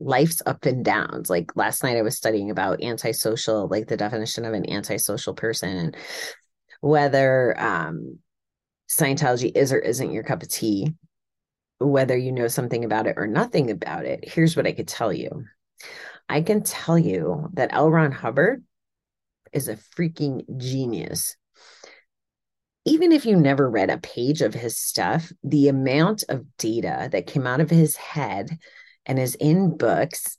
life's 0.00 0.42
up 0.46 0.64
and 0.64 0.84
downs. 0.84 1.28
Like 1.28 1.54
last 1.54 1.82
night 1.82 1.98
I 1.98 2.02
was 2.02 2.16
studying 2.16 2.50
about 2.50 2.82
antisocial 2.82 3.68
like 3.68 3.88
the 3.88 3.96
definition 3.96 4.44
of 4.46 4.54
an 4.54 4.70
antisocial 4.70 5.34
person 5.34 5.76
and 5.76 5.96
whether 6.80 7.58
um, 7.60 8.18
Scientology 8.88 9.50
is 9.54 9.72
or 9.72 9.78
isn't 9.78 10.12
your 10.12 10.22
cup 10.22 10.42
of 10.42 10.48
tea 10.48 10.94
whether 11.80 12.16
you 12.16 12.32
know 12.32 12.48
something 12.48 12.84
about 12.84 13.06
it 13.06 13.14
or 13.16 13.26
nothing 13.26 13.70
about 13.70 14.04
it 14.04 14.28
here's 14.28 14.56
what 14.56 14.66
I 14.66 14.72
could 14.72 14.88
tell 14.88 15.12
you 15.12 15.44
I 16.28 16.42
can 16.42 16.62
tell 16.62 16.98
you 16.98 17.48
that 17.54 17.72
L. 17.72 17.90
Ron 17.90 18.12
Hubbard 18.12 18.64
is 19.52 19.68
a 19.68 19.76
freaking 19.76 20.44
genius. 20.58 21.36
Even 22.84 23.12
if 23.12 23.26
you 23.26 23.36
never 23.36 23.68
read 23.68 23.90
a 23.90 23.98
page 23.98 24.42
of 24.42 24.54
his 24.54 24.76
stuff, 24.76 25.30
the 25.42 25.68
amount 25.68 26.24
of 26.28 26.44
data 26.58 27.08
that 27.12 27.26
came 27.26 27.46
out 27.46 27.60
of 27.60 27.70
his 27.70 27.96
head 27.96 28.58
and 29.06 29.18
is 29.18 29.34
in 29.36 29.76
books 29.76 30.37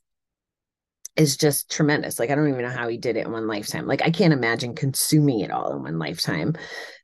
is 1.19 1.37
just 1.37 1.69
tremendous. 1.69 2.17
Like, 2.17 2.29
I 2.31 2.35
don't 2.35 2.49
even 2.49 2.61
know 2.61 2.69
how 2.69 2.87
he 2.87 2.97
did 2.97 3.17
it 3.17 3.25
in 3.25 3.31
one 3.31 3.47
lifetime. 3.47 3.85
Like, 3.85 4.01
I 4.01 4.09
can't 4.09 4.33
imagine 4.33 4.73
consuming 4.73 5.41
it 5.41 5.51
all 5.51 5.73
in 5.73 5.83
one 5.83 5.99
lifetime, 5.99 6.55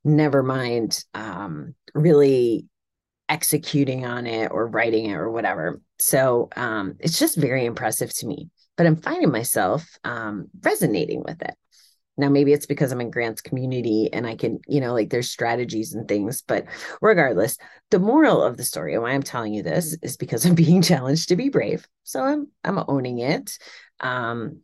never 0.04 0.42
mind 0.42 1.04
um, 1.14 1.76
really 1.94 2.66
executing 3.28 4.06
on 4.06 4.28
it 4.28 4.52
or 4.52 4.68
writing 4.68 5.08
it 5.08 5.16
or 5.16 5.30
whatever. 5.30 5.82
So 6.00 6.50
um, 6.56 6.96
it's 7.00 7.20
just 7.20 7.38
very 7.38 7.66
impressive 7.66 8.14
to 8.18 8.28
me 8.28 8.50
but 8.78 8.86
I'm 8.86 8.98
finding 8.98 9.32
myself 9.32 9.98
um, 10.04 10.48
resonating 10.62 11.24
with 11.24 11.42
it. 11.42 11.56
Now, 12.18 12.30
maybe 12.30 12.54
it's 12.54 12.66
because 12.66 12.92
I'm 12.92 13.02
in 13.02 13.12
Grant's 13.12 13.42
community 13.42 14.10
and 14.12 14.26
I 14.26 14.36
can, 14.36 14.60
you 14.68 14.80
know, 14.80 14.94
like 14.94 15.10
there's 15.10 15.30
strategies 15.30 15.94
and 15.94 16.08
things. 16.08 16.42
But 16.42 16.66
regardless, 17.02 17.58
the 17.92 18.00
moral 18.00 18.42
of 18.42 18.58
the 18.58 18.64
story 18.64 18.94
and 18.94 19.04
why 19.04 19.12
I'm 19.12 19.24
telling 19.24 19.54
you 19.54 19.64
this 19.64 19.98
is 20.02 20.18
because 20.18 20.46
I'm 20.46 20.56
being 20.66 20.82
challenged 20.82 21.30
to 21.30 21.36
be 21.36 21.50
brave. 21.50 21.88
So 22.04 22.22
I'm 22.22 22.48
I'm 22.64 22.84
owning 22.88 23.20
it. 23.20 23.58
Um, 24.00 24.62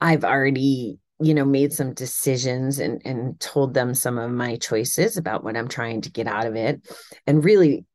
I've 0.00 0.24
already, 0.24 0.98
you 1.20 1.34
know, 1.34 1.44
made 1.44 1.72
some 1.72 1.94
decisions 1.94 2.78
and 2.78 3.00
and 3.04 3.38
told 3.40 3.74
them 3.74 3.94
some 3.94 4.18
of 4.18 4.30
my 4.30 4.56
choices 4.56 5.16
about 5.16 5.44
what 5.44 5.56
I'm 5.56 5.68
trying 5.68 6.02
to 6.02 6.10
get 6.10 6.26
out 6.26 6.46
of 6.46 6.56
it. 6.56 6.86
And 7.26 7.44
really, 7.44 7.86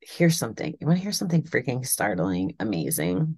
here's 0.00 0.38
something. 0.38 0.76
You 0.80 0.86
want 0.86 0.98
to 0.98 1.02
hear 1.02 1.12
something 1.12 1.42
freaking 1.42 1.86
startling, 1.86 2.54
amazing? 2.60 3.36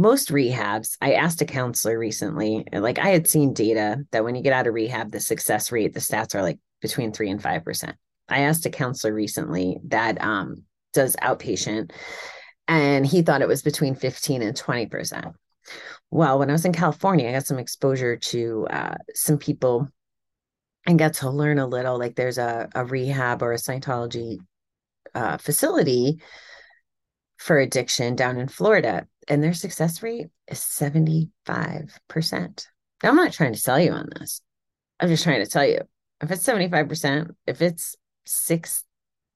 Most 0.00 0.30
rehabs, 0.30 0.96
I 1.02 1.12
asked 1.12 1.42
a 1.42 1.44
counselor 1.44 1.98
recently, 1.98 2.64
like 2.72 2.98
I 2.98 3.08
had 3.10 3.28
seen 3.28 3.52
data 3.52 3.98
that 4.12 4.24
when 4.24 4.34
you 4.34 4.42
get 4.42 4.54
out 4.54 4.66
of 4.66 4.72
rehab, 4.72 5.12
the 5.12 5.20
success 5.20 5.70
rate, 5.70 5.92
the 5.92 6.00
stats 6.00 6.34
are 6.34 6.42
like 6.42 6.58
between 6.80 7.12
three 7.12 7.28
and 7.28 7.42
five 7.42 7.64
percent. 7.64 7.96
I 8.26 8.40
asked 8.40 8.64
a 8.64 8.70
counselor 8.70 9.12
recently 9.12 9.76
that 9.88 10.18
um, 10.22 10.64
does 10.94 11.16
outpatient, 11.16 11.90
and 12.66 13.04
he 13.04 13.20
thought 13.20 13.42
it 13.42 13.48
was 13.48 13.62
between 13.62 13.94
15 13.94 14.40
and 14.40 14.56
20 14.56 14.86
percent. 14.86 15.26
Well, 16.10 16.38
when 16.38 16.48
I 16.48 16.54
was 16.54 16.64
in 16.64 16.72
California, 16.72 17.28
I 17.28 17.32
got 17.32 17.46
some 17.46 17.58
exposure 17.58 18.16
to 18.16 18.66
uh, 18.70 18.94
some 19.14 19.36
people 19.36 19.86
and 20.86 20.98
got 20.98 21.12
to 21.14 21.28
learn 21.28 21.58
a 21.58 21.66
little. 21.66 21.98
Like 21.98 22.16
there's 22.16 22.38
a, 22.38 22.70
a 22.74 22.86
rehab 22.86 23.42
or 23.42 23.52
a 23.52 23.56
Scientology 23.56 24.38
uh, 25.14 25.36
facility 25.36 26.22
for 27.40 27.58
addiction 27.58 28.14
down 28.14 28.38
in 28.38 28.48
Florida, 28.48 29.06
and 29.26 29.42
their 29.42 29.54
success 29.54 30.02
rate 30.02 30.26
is 30.46 30.58
75%. 30.58 31.30
Now, 33.02 33.08
I'm 33.08 33.16
not 33.16 33.32
trying 33.32 33.54
to 33.54 33.58
sell 33.58 33.80
you 33.80 33.92
on 33.92 34.10
this. 34.18 34.42
I'm 35.00 35.08
just 35.08 35.24
trying 35.24 35.42
to 35.42 35.50
tell 35.50 35.64
you 35.64 35.80
if 36.20 36.30
it's 36.30 36.46
75%, 36.46 37.30
if 37.46 37.62
it's 37.62 37.96
six, 38.26 38.84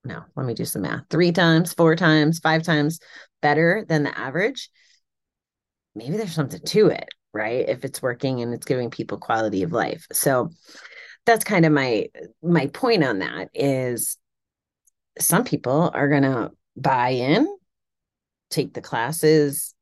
no, 0.03 0.21
let 0.35 0.45
me 0.45 0.53
do 0.53 0.65
some 0.65 0.83
math, 0.83 1.05
three 1.09 1.31
times, 1.31 1.73
four 1.73 1.95
times, 1.95 2.37
five 2.37 2.61
times 2.61 2.99
better 3.41 3.83
than 3.89 4.03
the 4.03 4.15
average, 4.15 4.69
maybe 5.95 6.15
there's 6.15 6.35
something 6.35 6.61
to 6.63 6.87
it, 6.89 7.09
right? 7.33 7.67
If 7.67 7.83
it's 7.83 8.03
working 8.03 8.39
and 8.43 8.53
it's 8.53 8.67
giving 8.67 8.91
people 8.91 9.17
quality 9.17 9.63
of 9.63 9.71
life. 9.71 10.05
So 10.11 10.51
that's 11.25 11.43
kind 11.43 11.65
of 11.65 11.71
my 11.71 12.09
my 12.43 12.67
point 12.67 13.03
on 13.03 13.19
that 13.19 13.49
is 13.55 14.17
some 15.17 15.43
people 15.43 15.89
are 15.91 16.07
going 16.07 16.21
to 16.21 16.51
buy 16.77 17.09
in 17.09 17.47
take 18.49 18.73
the 18.73 18.81
classes, 18.81 19.73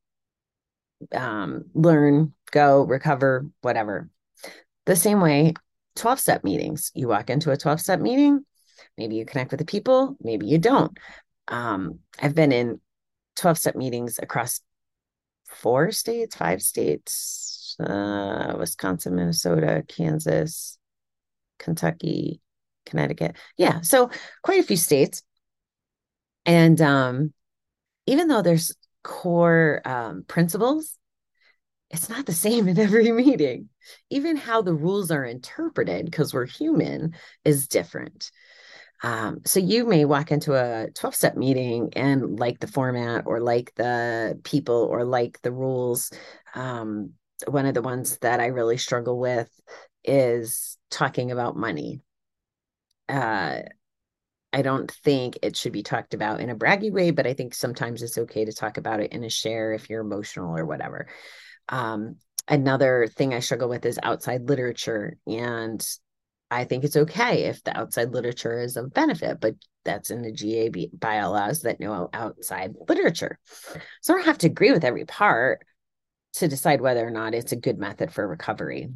um, 1.14 1.66
learn, 1.74 2.34
go, 2.52 2.84
recover, 2.84 3.48
whatever. 3.62 4.10
The 4.86 4.96
same 4.96 5.22
way, 5.22 5.54
12 5.96 6.20
step 6.20 6.44
meetings. 6.44 6.92
You 6.94 7.08
walk 7.08 7.30
into 7.30 7.52
a 7.52 7.58
12 7.58 7.82
step 7.82 8.00
meeting, 8.00 8.46
maybe 8.98 9.16
you 9.16 9.26
connect 9.26 9.52
with 9.52 9.60
the 9.60 9.66
people, 9.66 10.18
maybe 10.22 10.48
you 10.48 10.58
don't. 10.58 10.98
Um, 11.48 12.00
I've 12.20 12.36
been 12.36 12.52
in 12.52 12.80
12 13.36 13.58
step 13.58 13.76
meetings 13.76 14.20
across 14.22 14.62
four 15.50 15.92
states, 15.92 16.36
five 16.36 16.62
states, 16.62 17.76
uh, 17.80 18.56
Wisconsin, 18.58 19.16
Minnesota, 19.16 19.84
Kansas, 19.88 20.78
Kentucky, 21.60 22.42
Connecticut. 22.86 23.36
Yeah, 23.58 23.82
so 23.82 24.10
quite 24.42 24.60
a 24.60 24.64
few 24.64 24.78
states. 24.78 25.24
And 26.46 26.80
um, 26.82 27.34
even 28.06 28.28
though 28.28 28.42
there's 28.42 28.76
core 29.04 29.82
um, 29.86 30.24
principles, 30.28 30.98
it's 31.90 32.10
not 32.10 32.26
the 32.26 32.34
same 32.48 32.68
in 32.68 32.80
every 32.80 33.12
meeting. 33.12 33.70
Even 34.10 34.36
how 34.36 34.62
the 34.62 34.74
rules 34.74 35.12
are 35.12 35.26
interpreted, 35.26 36.06
because 36.06 36.34
we're 36.34 36.46
human, 36.46 37.16
is 37.44 37.68
different. 37.68 38.32
Um, 39.04 39.42
so 39.46 39.60
you 39.60 39.86
may 39.86 40.06
walk 40.06 40.32
into 40.32 40.54
a 40.54 40.90
12 40.92 41.16
step 41.16 41.36
meeting 41.36 41.92
and 41.96 42.40
like 42.40 42.60
the 42.60 42.68
format 42.68 43.24
or 43.28 43.42
like 43.42 43.74
the 43.76 44.40
people 44.44 44.88
or 44.90 45.04
like 45.04 45.42
the 45.42 45.52
rules. 45.52 46.10
Um, 46.56 47.12
one 47.46 47.66
of 47.66 47.74
the 47.74 47.82
ones 47.82 48.18
that 48.20 48.40
I 48.40 48.48
really 48.48 48.78
struggle 48.78 49.20
with 49.20 49.50
is 50.06 50.78
talking 50.90 51.32
about 51.32 51.58
money. 51.58 52.00
Uh, 53.10 53.64
I 54.54 54.62
don't 54.62 54.90
think 54.90 55.40
it 55.42 55.58
should 55.58 55.74
be 55.74 55.82
talked 55.82 56.14
about 56.14 56.40
in 56.40 56.52
a 56.52 56.56
braggy 56.56 56.92
way, 56.92 57.10
but 57.10 57.26
I 57.26 57.34
think 57.34 57.56
sometimes 57.56 58.04
it's 58.04 58.20
okay 58.20 58.46
to 58.46 58.54
talk 58.54 58.78
about 58.78 59.00
it 59.00 59.12
in 59.12 59.24
a 59.24 59.30
share 59.30 59.74
if 59.74 59.90
you're 59.90 60.02
emotional 60.02 60.56
or 60.56 60.64
whatever. 60.64 61.08
Um, 61.70 62.18
another 62.48 63.08
thing 63.08 63.34
I 63.34 63.40
struggle 63.40 63.68
with 63.68 63.84
is 63.86 64.00
outside 64.04 64.48
literature. 64.48 65.18
And 65.26 65.84
I 66.52 66.66
think 66.66 66.84
it's 66.84 66.96
okay 66.96 67.46
if 67.46 67.64
the 67.64 67.76
outside 67.76 68.12
literature 68.12 68.60
is 68.60 68.78
of 68.78 68.94
benefit, 68.94 69.40
but 69.42 69.56
that's 69.86 70.12
in 70.12 70.22
the 70.22 70.32
GA 70.32 70.70
bylaws 70.94 71.64
that 71.64 71.80
no 71.80 72.10
outside 72.14 72.76
literature. 72.88 73.40
So 74.02 74.14
I 74.14 74.18
don't 74.18 74.26
have 74.28 74.38
to 74.40 74.48
agree 74.48 74.72
with 74.72 74.86
every 74.86 75.06
part 75.06 75.66
to 76.34 76.48
decide 76.48 76.80
whether 76.80 77.06
or 77.06 77.12
not 77.12 77.34
it's 77.34 77.52
a 77.54 77.58
good 77.58 77.80
method 77.80 78.14
for 78.14 78.28
recovery. 78.28 78.90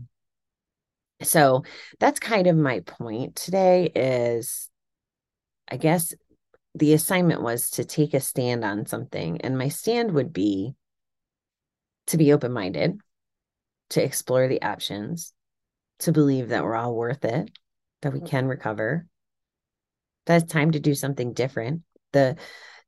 So 1.23 1.63
that's 1.99 2.19
kind 2.19 2.45
of 2.45 2.55
my 2.55 2.81
point 2.81 3.35
today 3.35 3.91
is 3.95 4.69
I 5.67 5.77
guess 5.77 6.13
the 6.75 6.93
assignment 6.93 7.41
was 7.41 7.71
to 7.71 7.85
take 7.85 8.13
a 8.13 8.19
stand 8.19 8.63
on 8.63 8.85
something. 8.85 9.41
And 9.41 9.57
my 9.57 9.69
stand 9.69 10.11
would 10.11 10.33
be 10.33 10.75
to 12.07 12.17
be 12.17 12.31
open 12.33 12.51
minded, 12.51 12.99
to 13.89 14.03
explore 14.03 14.47
the 14.47 14.61
options, 14.61 15.33
to 15.99 16.11
believe 16.11 16.49
that 16.49 16.63
we're 16.63 16.75
all 16.75 16.95
worth 16.95 17.25
it, 17.25 17.49
that 18.01 18.13
we 18.13 18.21
can 18.21 18.47
recover, 18.47 19.07
that 20.25 20.43
it's 20.43 20.51
time 20.51 20.71
to 20.71 20.79
do 20.79 20.93
something 20.93 21.33
different. 21.33 21.81
The, 22.13 22.37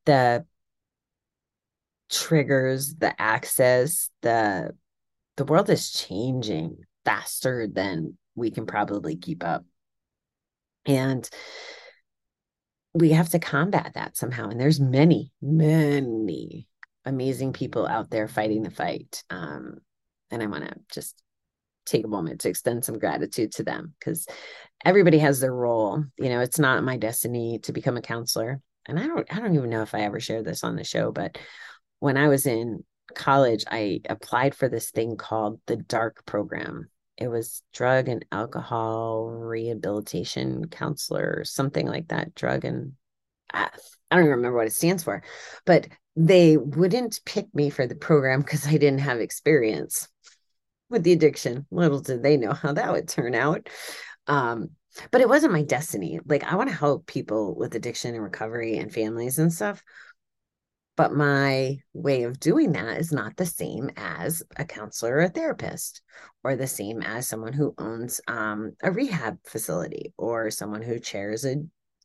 the, 0.06 0.46
triggers, 2.10 2.96
the 2.96 3.20
access, 3.22 4.10
the 4.22 4.72
the 5.38 5.46
world 5.46 5.70
is 5.70 5.92
changing 5.92 6.78
faster 7.06 7.68
than 7.68 8.18
we 8.36 8.52
can 8.52 8.66
probably 8.66 9.16
keep 9.16 9.44
up. 9.44 9.64
And 10.86 11.30
we 12.94 13.12
have 13.12 13.30
to 13.30 13.40
combat 13.40 13.92
that 13.96 14.18
somehow. 14.18 14.50
And 14.50 14.60
there's 14.60 14.80
many, 14.80 15.32
many 15.42 16.68
amazing 17.06 17.54
people 17.54 17.88
out 17.88 18.10
there 18.10 18.28
fighting 18.28 18.64
the 18.64 18.72
fight. 18.72 19.24
Um, 19.30 19.78
and 20.32 20.42
I 20.42 20.48
want 20.48 20.66
to 20.66 20.76
just 20.92 21.22
take 21.86 22.06
a 22.06 22.10
moment 22.10 22.42
to 22.42 22.50
extend 22.50 22.86
some 22.86 23.00
gratitude 23.00 23.52
to 23.54 23.64
them 23.64 23.94
because 24.00 24.28
everybody 24.86 25.20
has 25.20 25.40
their 25.40 25.54
role. 25.54 26.04
You 26.18 26.30
know, 26.30 26.40
it's 26.40 26.60
not 26.60 26.84
my 26.84 26.98
destiny 26.98 27.60
to 27.64 27.74
become 27.74 27.98
a 27.98 28.02
counselor. 28.02 28.62
And 28.88 29.00
I 29.00 29.08
don't 29.08 29.28
I 29.32 29.40
don't 29.40 29.56
even 29.56 29.70
know 29.70 29.82
if 29.82 29.94
I 29.94 30.02
ever 30.02 30.20
shared 30.20 30.46
this 30.46 30.64
on 30.64 30.76
the 30.76 30.84
show, 30.84 31.12
but 31.12 31.38
when 32.00 32.18
I 32.18 32.28
was 32.28 32.46
in 32.46 32.84
college, 33.14 33.66
I 33.70 34.02
applied 34.10 34.56
for 34.56 34.70
this 34.70 34.92
thing 34.92 35.18
called 35.18 35.60
the 35.68 35.76
dark 35.76 36.26
program. 36.26 36.90
It 37.20 37.28
was 37.28 37.62
drug 37.74 38.08
and 38.08 38.26
alcohol 38.32 39.28
rehabilitation 39.30 40.70
counselor, 40.70 41.36
or 41.38 41.44
something 41.44 41.86
like 41.86 42.08
that. 42.08 42.34
Drug 42.34 42.66
and 42.66 42.94
I, 43.54 43.70
I 44.10 44.16
don't 44.16 44.26
even 44.26 44.38
remember 44.38 44.58
what 44.58 44.68
it 44.68 44.74
stands 44.74 45.04
for, 45.04 45.22
but 45.66 45.88
they 46.16 46.58
wouldn't 46.58 47.20
pick 47.26 47.54
me 47.54 47.70
for 47.70 47.86
the 47.86 47.96
program 47.96 48.42
because 48.42 48.66
I 48.66 48.72
didn't 48.72 49.00
have 49.00 49.20
experience 49.20 50.08
with 50.90 51.04
the 51.04 51.12
addiction. 51.12 51.66
Little 51.72 52.00
did 52.00 52.24
they 52.24 52.38
know 52.38 52.54
how 52.54 52.74
that 52.74 52.92
would 52.92 53.08
turn 53.08 53.36
out. 53.36 53.70
Um, 54.28 54.72
but 55.12 55.22
it 55.22 55.30
wasn't 55.30 55.54
my 55.54 55.64
destiny. 55.64 56.20
Like 56.26 56.44
I 56.44 56.56
want 56.56 56.70
to 56.70 56.76
help 56.76 57.06
people 57.06 57.56
with 57.56 57.76
addiction 57.76 58.16
and 58.16 58.24
recovery 58.24 58.78
and 58.78 58.92
families 58.92 59.40
and 59.40 59.54
stuff. 59.54 59.84
But 61.00 61.14
my 61.14 61.78
way 61.94 62.24
of 62.24 62.42
doing 62.42 62.74
that 62.74 62.98
is 62.98 63.14
not 63.14 63.38
the 63.38 63.46
same 63.46 63.90
as 63.96 64.44
a 64.58 64.66
counselor 64.66 65.16
or 65.16 65.22
a 65.22 65.30
therapist, 65.30 66.02
or 66.44 66.58
the 66.58 66.68
same 66.68 67.02
as 67.02 67.26
someone 67.26 67.54
who 67.54 67.74
owns 67.78 68.20
um, 68.28 68.74
a 68.84 68.92
rehab 68.92 69.38
facility, 69.46 70.14
or 70.18 70.52
someone 70.52 70.82
who 70.82 71.00
chairs 71.00 71.46
a 71.46 71.56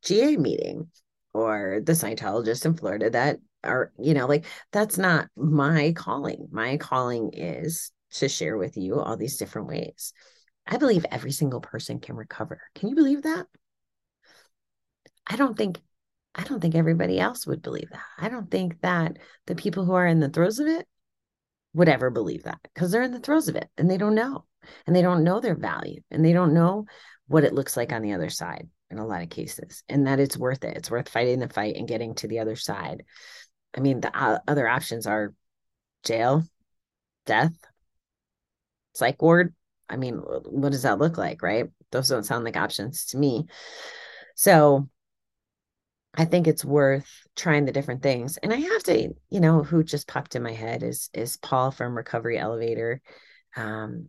GA 0.05 0.37
meeting, 0.37 0.93
or 1.33 1.81
the 1.83 1.95
Scientologist 1.95 2.67
in 2.67 2.75
Florida 2.75 3.11
that 3.11 3.39
are, 3.65 3.91
you 3.99 4.15
know, 4.15 4.29
like 4.29 4.45
that's 4.71 4.97
not 4.97 5.27
my 5.37 5.93
calling. 5.97 6.47
My 6.53 6.77
calling 6.77 7.33
is 7.33 7.91
to 8.13 8.29
share 8.29 8.57
with 8.57 8.77
you 8.77 9.01
all 9.01 9.17
these 9.17 9.39
different 9.39 9.67
ways. 9.67 10.13
I 10.69 10.77
believe 10.77 11.05
every 11.11 11.33
single 11.33 11.61
person 11.61 11.99
can 11.99 12.15
recover. 12.15 12.61
Can 12.77 12.91
you 12.91 12.95
believe 12.95 13.23
that? 13.23 13.49
I 15.27 15.35
don't 15.35 15.59
think 15.59 15.81
I 16.35 16.43
don't 16.45 16.61
think 16.61 16.75
everybody 16.75 17.21
else 17.21 17.47
would 17.47 17.63
believe 17.63 17.91
that. 17.91 18.03
I 18.19 18.29
don't 18.29 18.51
think 18.51 18.81
that 18.81 19.19
the 19.47 19.55
people 19.55 19.85
who 19.85 19.95
are 19.95 20.07
in 20.07 20.21
the 20.21 20.29
throes 20.29 20.59
of 20.59 20.67
it 20.67 20.87
would 21.75 21.89
ever 21.89 22.11
believe 22.11 22.45
that 22.45 22.61
because 22.63 22.91
they're 22.91 23.03
in 23.03 23.13
the 23.13 23.21
throes 23.21 23.49
of 23.49 23.57
it 23.57 23.69
and 23.77 23.91
they 23.91 23.99
don't 23.99 24.15
know 24.15 24.45
and 24.87 24.95
they 24.95 25.03
don't 25.03 25.25
know 25.25 25.41
their 25.41 25.55
value 25.55 26.01
and 26.11 26.25
they 26.25 26.33
don't 26.33 26.55
know 26.55 26.87
what 27.27 27.45
it 27.45 27.55
looks 27.55 27.77
like 27.77 27.93
on 27.93 28.03
the 28.03 28.13
other 28.13 28.31
side 28.31 28.69
in 28.91 28.99
a 28.99 29.07
lot 29.07 29.23
of 29.23 29.31
cases 29.31 29.83
and 29.89 30.07
that 30.07 30.21
it's 30.21 30.37
worth 30.37 30.65
it. 30.65 30.77
It's 30.77 30.91
worth 30.91 31.09
fighting 31.09 31.41
the 31.41 31.49
fight 31.49 31.77
and 31.77 31.89
getting 31.89 32.15
to 32.17 32.29
the 32.29 32.41
other 32.41 32.57
side. 32.57 33.05
I 33.77 33.81
mean, 33.81 34.01
the 34.01 34.17
uh, 34.17 34.39
other 34.47 34.69
options 34.69 35.07
are 35.07 35.35
jail, 36.05 36.45
death, 37.27 37.55
psych 38.95 39.21
ward. 39.21 39.55
I 39.89 39.97
mean, 39.97 40.17
what 40.17 40.73
does 40.73 40.83
that 40.83 40.99
look 40.99 41.19
like, 41.19 41.43
right? 41.43 41.67
Those 41.91 42.09
don't 42.09 42.25
sound 42.25 42.45
like 42.45 42.57
options 42.57 43.07
to 43.07 43.19
me. 43.19 43.47
So 44.37 44.89
I 46.17 46.25
think 46.25 46.47
it's 46.47 46.65
worth 46.65 47.09
trying 47.35 47.65
the 47.65 47.73
different 47.73 48.03
things. 48.03 48.37
And 48.37 48.53
I 48.53 48.57
have 48.57 48.83
to, 48.85 49.15
you 49.31 49.41
know, 49.41 49.63
who 49.63 49.83
just 49.83 50.07
popped 50.09 50.37
in 50.37 50.43
my 50.43 50.53
head 50.53 50.83
is 50.83 51.11
is 51.13 51.37
Paul 51.37 51.71
from 51.71 51.97
Recovery 51.97 52.39
Elevator. 52.39 53.01
Um, 53.57 54.09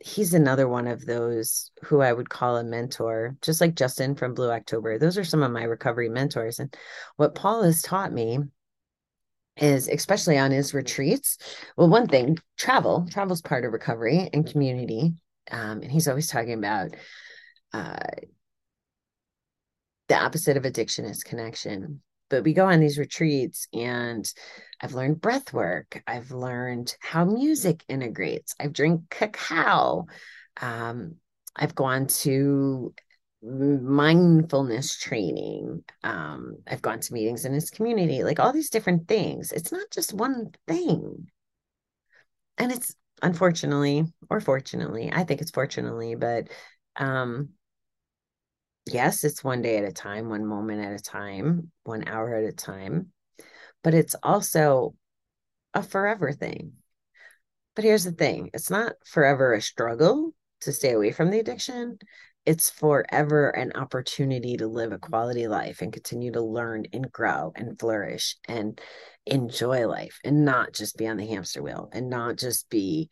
he's 0.00 0.32
another 0.34 0.68
one 0.68 0.86
of 0.86 1.04
those 1.04 1.70
who 1.84 2.00
I 2.00 2.12
would 2.12 2.30
call 2.30 2.56
a 2.56 2.64
mentor, 2.64 3.36
just 3.42 3.60
like 3.60 3.74
Justin 3.74 4.14
from 4.14 4.34
Blue 4.34 4.50
October. 4.50 4.98
Those 4.98 5.18
are 5.18 5.24
some 5.24 5.42
of 5.42 5.50
my 5.50 5.64
recovery 5.64 6.08
mentors. 6.08 6.60
And 6.60 6.74
what 7.16 7.34
Paul 7.34 7.64
has 7.64 7.82
taught 7.82 8.12
me 8.12 8.38
is 9.56 9.88
especially 9.88 10.38
on 10.38 10.52
his 10.52 10.72
retreats. 10.72 11.38
Well, 11.76 11.88
one 11.88 12.06
thing, 12.06 12.38
travel, 12.56 13.06
travel's 13.10 13.42
part 13.42 13.64
of 13.64 13.72
recovery 13.72 14.30
and 14.32 14.46
community. 14.46 15.14
Um, 15.50 15.82
and 15.82 15.90
he's 15.90 16.06
always 16.06 16.28
talking 16.28 16.52
about 16.52 16.94
uh, 17.72 17.98
the 20.08 20.16
opposite 20.16 20.56
of 20.56 20.64
addiction 20.64 21.04
is 21.04 21.22
connection. 21.22 22.02
But 22.30 22.44
we 22.44 22.52
go 22.52 22.66
on 22.66 22.80
these 22.80 22.98
retreats 22.98 23.68
and 23.72 24.30
I've 24.80 24.94
learned 24.94 25.20
breath 25.20 25.52
work. 25.52 26.02
I've 26.06 26.30
learned 26.30 26.94
how 27.00 27.24
music 27.24 27.84
integrates. 27.88 28.54
I've 28.60 28.72
drank 28.72 29.08
cacao. 29.10 30.06
Um, 30.60 31.16
I've 31.56 31.74
gone 31.74 32.06
to 32.06 32.94
mindfulness 33.42 34.98
training. 34.98 35.84
Um, 36.02 36.56
I've 36.66 36.82
gone 36.82 37.00
to 37.00 37.12
meetings 37.14 37.44
in 37.44 37.52
this 37.52 37.70
community, 37.70 38.24
like 38.24 38.40
all 38.40 38.52
these 38.52 38.70
different 38.70 39.08
things. 39.08 39.52
It's 39.52 39.72
not 39.72 39.90
just 39.90 40.12
one 40.12 40.52
thing. 40.66 41.30
And 42.58 42.72
it's 42.72 42.94
unfortunately, 43.22 44.04
or 44.28 44.40
fortunately, 44.40 45.10
I 45.12 45.24
think 45.24 45.40
it's 45.40 45.50
fortunately, 45.50 46.14
but 46.14 46.48
um, 46.96 47.50
yes, 48.92 49.24
it's 49.24 49.44
one 49.44 49.62
day 49.62 49.78
at 49.78 49.84
a 49.84 49.92
time, 49.92 50.28
one 50.28 50.46
moment 50.46 50.84
at 50.84 50.92
a 50.92 51.02
time, 51.02 51.70
one 51.84 52.06
hour 52.06 52.34
at 52.34 52.44
a 52.44 52.52
time, 52.52 53.12
but 53.82 53.94
it's 53.94 54.16
also 54.22 54.94
a 55.74 55.82
forever 55.82 56.32
thing. 56.32 56.74
But 57.74 57.84
here's 57.84 58.04
the 58.04 58.12
thing 58.12 58.50
it's 58.54 58.70
not 58.70 58.94
forever 59.04 59.54
a 59.54 59.62
struggle 59.62 60.34
to 60.62 60.72
stay 60.72 60.92
away 60.92 61.12
from 61.12 61.30
the 61.30 61.38
addiction 61.38 61.98
it's 62.48 62.70
forever 62.70 63.50
an 63.50 63.72
opportunity 63.74 64.56
to 64.56 64.66
live 64.66 64.90
a 64.90 64.98
quality 64.98 65.46
life 65.46 65.82
and 65.82 65.92
continue 65.92 66.32
to 66.32 66.40
learn 66.40 66.86
and 66.94 67.12
grow 67.12 67.52
and 67.54 67.78
flourish 67.78 68.36
and 68.48 68.80
enjoy 69.26 69.86
life 69.86 70.18
and 70.24 70.46
not 70.46 70.72
just 70.72 70.96
be 70.96 71.06
on 71.06 71.18
the 71.18 71.26
hamster 71.26 71.62
wheel 71.62 71.90
and 71.92 72.08
not 72.08 72.38
just 72.38 72.70
be 72.70 73.10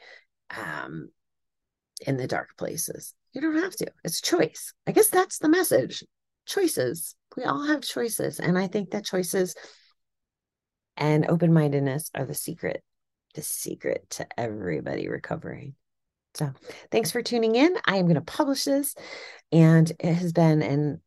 um, 0.56 1.10
in 2.00 2.16
the 2.16 2.26
dark 2.26 2.50
places. 2.56 3.14
You 3.32 3.40
don't 3.40 3.62
have 3.62 3.76
to. 3.76 3.86
It's 4.04 4.20
choice. 4.20 4.72
I 4.86 4.92
guess 4.92 5.08
that's 5.08 5.38
the 5.38 5.48
message. 5.48 6.04
Choices. 6.46 7.14
We 7.36 7.44
all 7.44 7.66
have 7.66 7.82
choices. 7.82 8.40
And 8.40 8.58
I 8.58 8.66
think 8.66 8.90
that 8.90 9.04
choices 9.04 9.54
and 10.96 11.28
open 11.28 11.52
mindedness 11.52 12.10
are 12.14 12.24
the 12.24 12.34
secret, 12.34 12.82
the 13.34 13.42
secret 13.42 14.08
to 14.10 14.26
everybody 14.38 15.08
recovering. 15.08 15.74
So 16.34 16.52
thanks 16.90 17.10
for 17.10 17.22
tuning 17.22 17.54
in. 17.54 17.74
I 17.86 17.96
am 17.96 18.04
going 18.06 18.16
to 18.16 18.20
publish 18.20 18.64
this, 18.64 18.94
and 19.52 19.90
it 19.98 20.14
has 20.14 20.32
been 20.32 20.62
an 20.62 21.00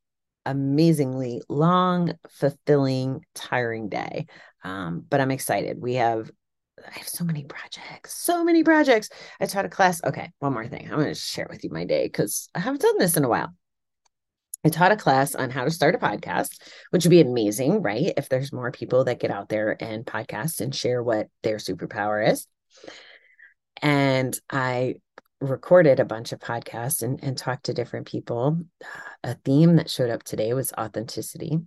amazingly 0.45 1.41
long, 1.47 2.13
fulfilling, 2.29 3.23
tiring 3.35 3.89
day. 3.89 4.25
Um, 4.63 5.05
but 5.07 5.21
I'm 5.21 5.31
excited. 5.31 5.79
We 5.79 5.95
have 5.95 6.31
I 6.87 6.97
have 6.99 7.07
so 7.07 7.23
many 7.23 7.43
projects, 7.43 8.13
so 8.13 8.43
many 8.43 8.63
projects. 8.63 9.09
I 9.39 9.45
taught 9.45 9.65
a 9.65 9.69
class. 9.69 10.01
Okay, 10.03 10.31
one 10.39 10.53
more 10.53 10.67
thing. 10.67 10.87
I'm 10.89 10.97
going 10.99 11.07
to 11.07 11.15
share 11.15 11.47
with 11.49 11.63
you 11.63 11.69
my 11.69 11.85
day 11.85 12.05
because 12.05 12.49
I 12.55 12.59
haven't 12.59 12.81
done 12.81 12.97
this 12.97 13.17
in 13.17 13.23
a 13.23 13.29
while. 13.29 13.53
I 14.65 14.69
taught 14.69 14.91
a 14.91 14.97
class 14.97 15.35
on 15.35 15.49
how 15.49 15.63
to 15.63 15.71
start 15.71 15.95
a 15.95 15.99
podcast, 15.99 16.59
which 16.89 17.05
would 17.05 17.11
be 17.11 17.21
amazing, 17.21 17.81
right? 17.81 18.11
If 18.17 18.27
there's 18.27 18.51
more 18.51 18.71
people 18.71 19.05
that 19.05 19.19
get 19.19 19.31
out 19.31 19.47
there 19.47 19.81
and 19.81 20.05
podcast 20.05 20.59
and 20.59 20.75
share 20.75 21.01
what 21.01 21.27
their 21.43 21.57
superpower 21.57 22.29
is. 22.29 22.45
And 23.81 24.37
I 24.49 24.95
recorded 25.39 26.01
a 26.01 26.05
bunch 26.05 26.33
of 26.33 26.39
podcasts 26.39 27.03
and, 27.03 27.23
and 27.23 27.37
talked 27.37 27.65
to 27.65 27.73
different 27.73 28.07
people. 28.07 28.61
A 29.23 29.35
theme 29.35 29.77
that 29.77 29.89
showed 29.89 30.09
up 30.09 30.23
today 30.23 30.53
was 30.53 30.73
authenticity. 30.73 31.59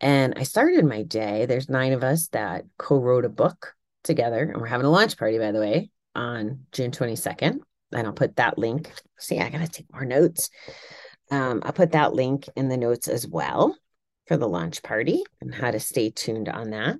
And 0.00 0.34
I 0.36 0.44
started 0.44 0.84
my 0.84 1.02
day. 1.02 1.46
There's 1.46 1.68
nine 1.68 1.92
of 1.92 2.04
us 2.04 2.28
that 2.28 2.64
co 2.78 2.98
wrote 2.98 3.24
a 3.24 3.28
book 3.28 3.74
together. 4.02 4.42
And 4.42 4.60
we're 4.60 4.66
having 4.66 4.86
a 4.86 4.90
launch 4.90 5.16
party, 5.16 5.38
by 5.38 5.52
the 5.52 5.60
way, 5.60 5.90
on 6.14 6.66
June 6.72 6.90
22nd. 6.90 7.58
And 7.92 8.06
I'll 8.06 8.12
put 8.12 8.36
that 8.36 8.58
link. 8.58 8.92
See, 9.18 9.38
I 9.38 9.50
got 9.50 9.60
to 9.60 9.68
take 9.68 9.92
more 9.92 10.04
notes. 10.04 10.50
Um, 11.30 11.62
I'll 11.64 11.72
put 11.72 11.92
that 11.92 12.14
link 12.14 12.48
in 12.56 12.68
the 12.68 12.76
notes 12.76 13.08
as 13.08 13.26
well 13.26 13.76
for 14.26 14.36
the 14.36 14.48
launch 14.48 14.82
party 14.82 15.22
and 15.40 15.54
how 15.54 15.70
to 15.70 15.80
stay 15.80 16.10
tuned 16.10 16.48
on 16.48 16.70
that. 16.70 16.96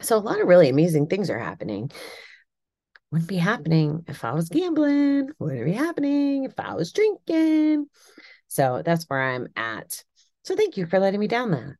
So, 0.00 0.16
a 0.16 0.18
lot 0.18 0.40
of 0.40 0.48
really 0.48 0.68
amazing 0.68 1.06
things 1.06 1.30
are 1.30 1.38
happening 1.38 1.90
wouldn't 3.14 3.28
be 3.28 3.36
happening 3.36 4.04
if 4.08 4.24
I 4.24 4.32
was 4.32 4.48
gambling, 4.48 5.30
wouldn't 5.38 5.64
be 5.64 5.72
happening 5.72 6.42
if 6.44 6.58
I 6.58 6.74
was 6.74 6.90
drinking. 6.90 7.86
So 8.48 8.82
that's 8.84 9.04
where 9.04 9.22
I'm 9.22 9.46
at. 9.54 10.02
So 10.42 10.56
thank 10.56 10.76
you 10.76 10.86
for 10.86 10.98
letting 10.98 11.20
me 11.20 11.28
down 11.28 11.52
that 11.52 11.76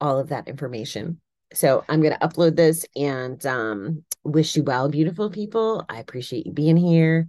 all 0.00 0.20
of 0.20 0.28
that 0.28 0.46
information. 0.46 1.20
So 1.52 1.84
I'm 1.88 2.00
going 2.00 2.14
to 2.14 2.26
upload 2.26 2.56
this 2.56 2.84
and 2.94 3.44
um, 3.44 4.04
wish 4.24 4.56
you 4.56 4.62
well, 4.62 4.88
beautiful 4.88 5.30
people. 5.30 5.84
I 5.88 5.98
appreciate 5.98 6.46
you 6.46 6.52
being 6.52 6.76
here, 6.76 7.28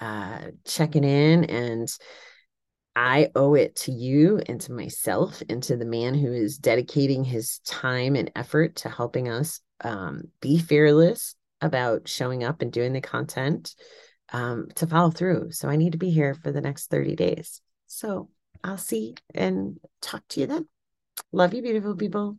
uh, 0.00 0.38
checking 0.66 1.04
in, 1.04 1.44
and 1.44 1.88
I 2.96 3.30
owe 3.34 3.54
it 3.54 3.76
to 3.76 3.92
you 3.92 4.40
and 4.46 4.60
to 4.62 4.72
myself 4.72 5.42
and 5.48 5.62
to 5.64 5.76
the 5.76 5.84
man 5.84 6.14
who 6.14 6.32
is 6.32 6.58
dedicating 6.58 7.24
his 7.24 7.58
time 7.60 8.14
and 8.14 8.30
effort 8.36 8.76
to 8.76 8.88
helping 8.88 9.28
us 9.28 9.60
um, 9.82 10.24
be 10.40 10.58
fearless 10.58 11.34
about 11.60 12.08
showing 12.08 12.44
up 12.44 12.62
and 12.62 12.72
doing 12.72 12.92
the 12.92 13.00
content 13.00 13.74
um, 14.32 14.68
to 14.76 14.86
follow 14.86 15.10
through. 15.10 15.50
So 15.50 15.68
I 15.68 15.76
need 15.76 15.92
to 15.92 15.98
be 15.98 16.10
here 16.10 16.34
for 16.34 16.52
the 16.52 16.60
next 16.60 16.90
30 16.90 17.16
days. 17.16 17.60
So 17.86 18.28
I'll 18.62 18.78
see 18.78 19.16
and 19.34 19.78
talk 20.00 20.22
to 20.28 20.40
you 20.40 20.46
then. 20.46 20.68
Love 21.32 21.54
you, 21.54 21.62
beautiful 21.62 21.96
people. 21.96 22.38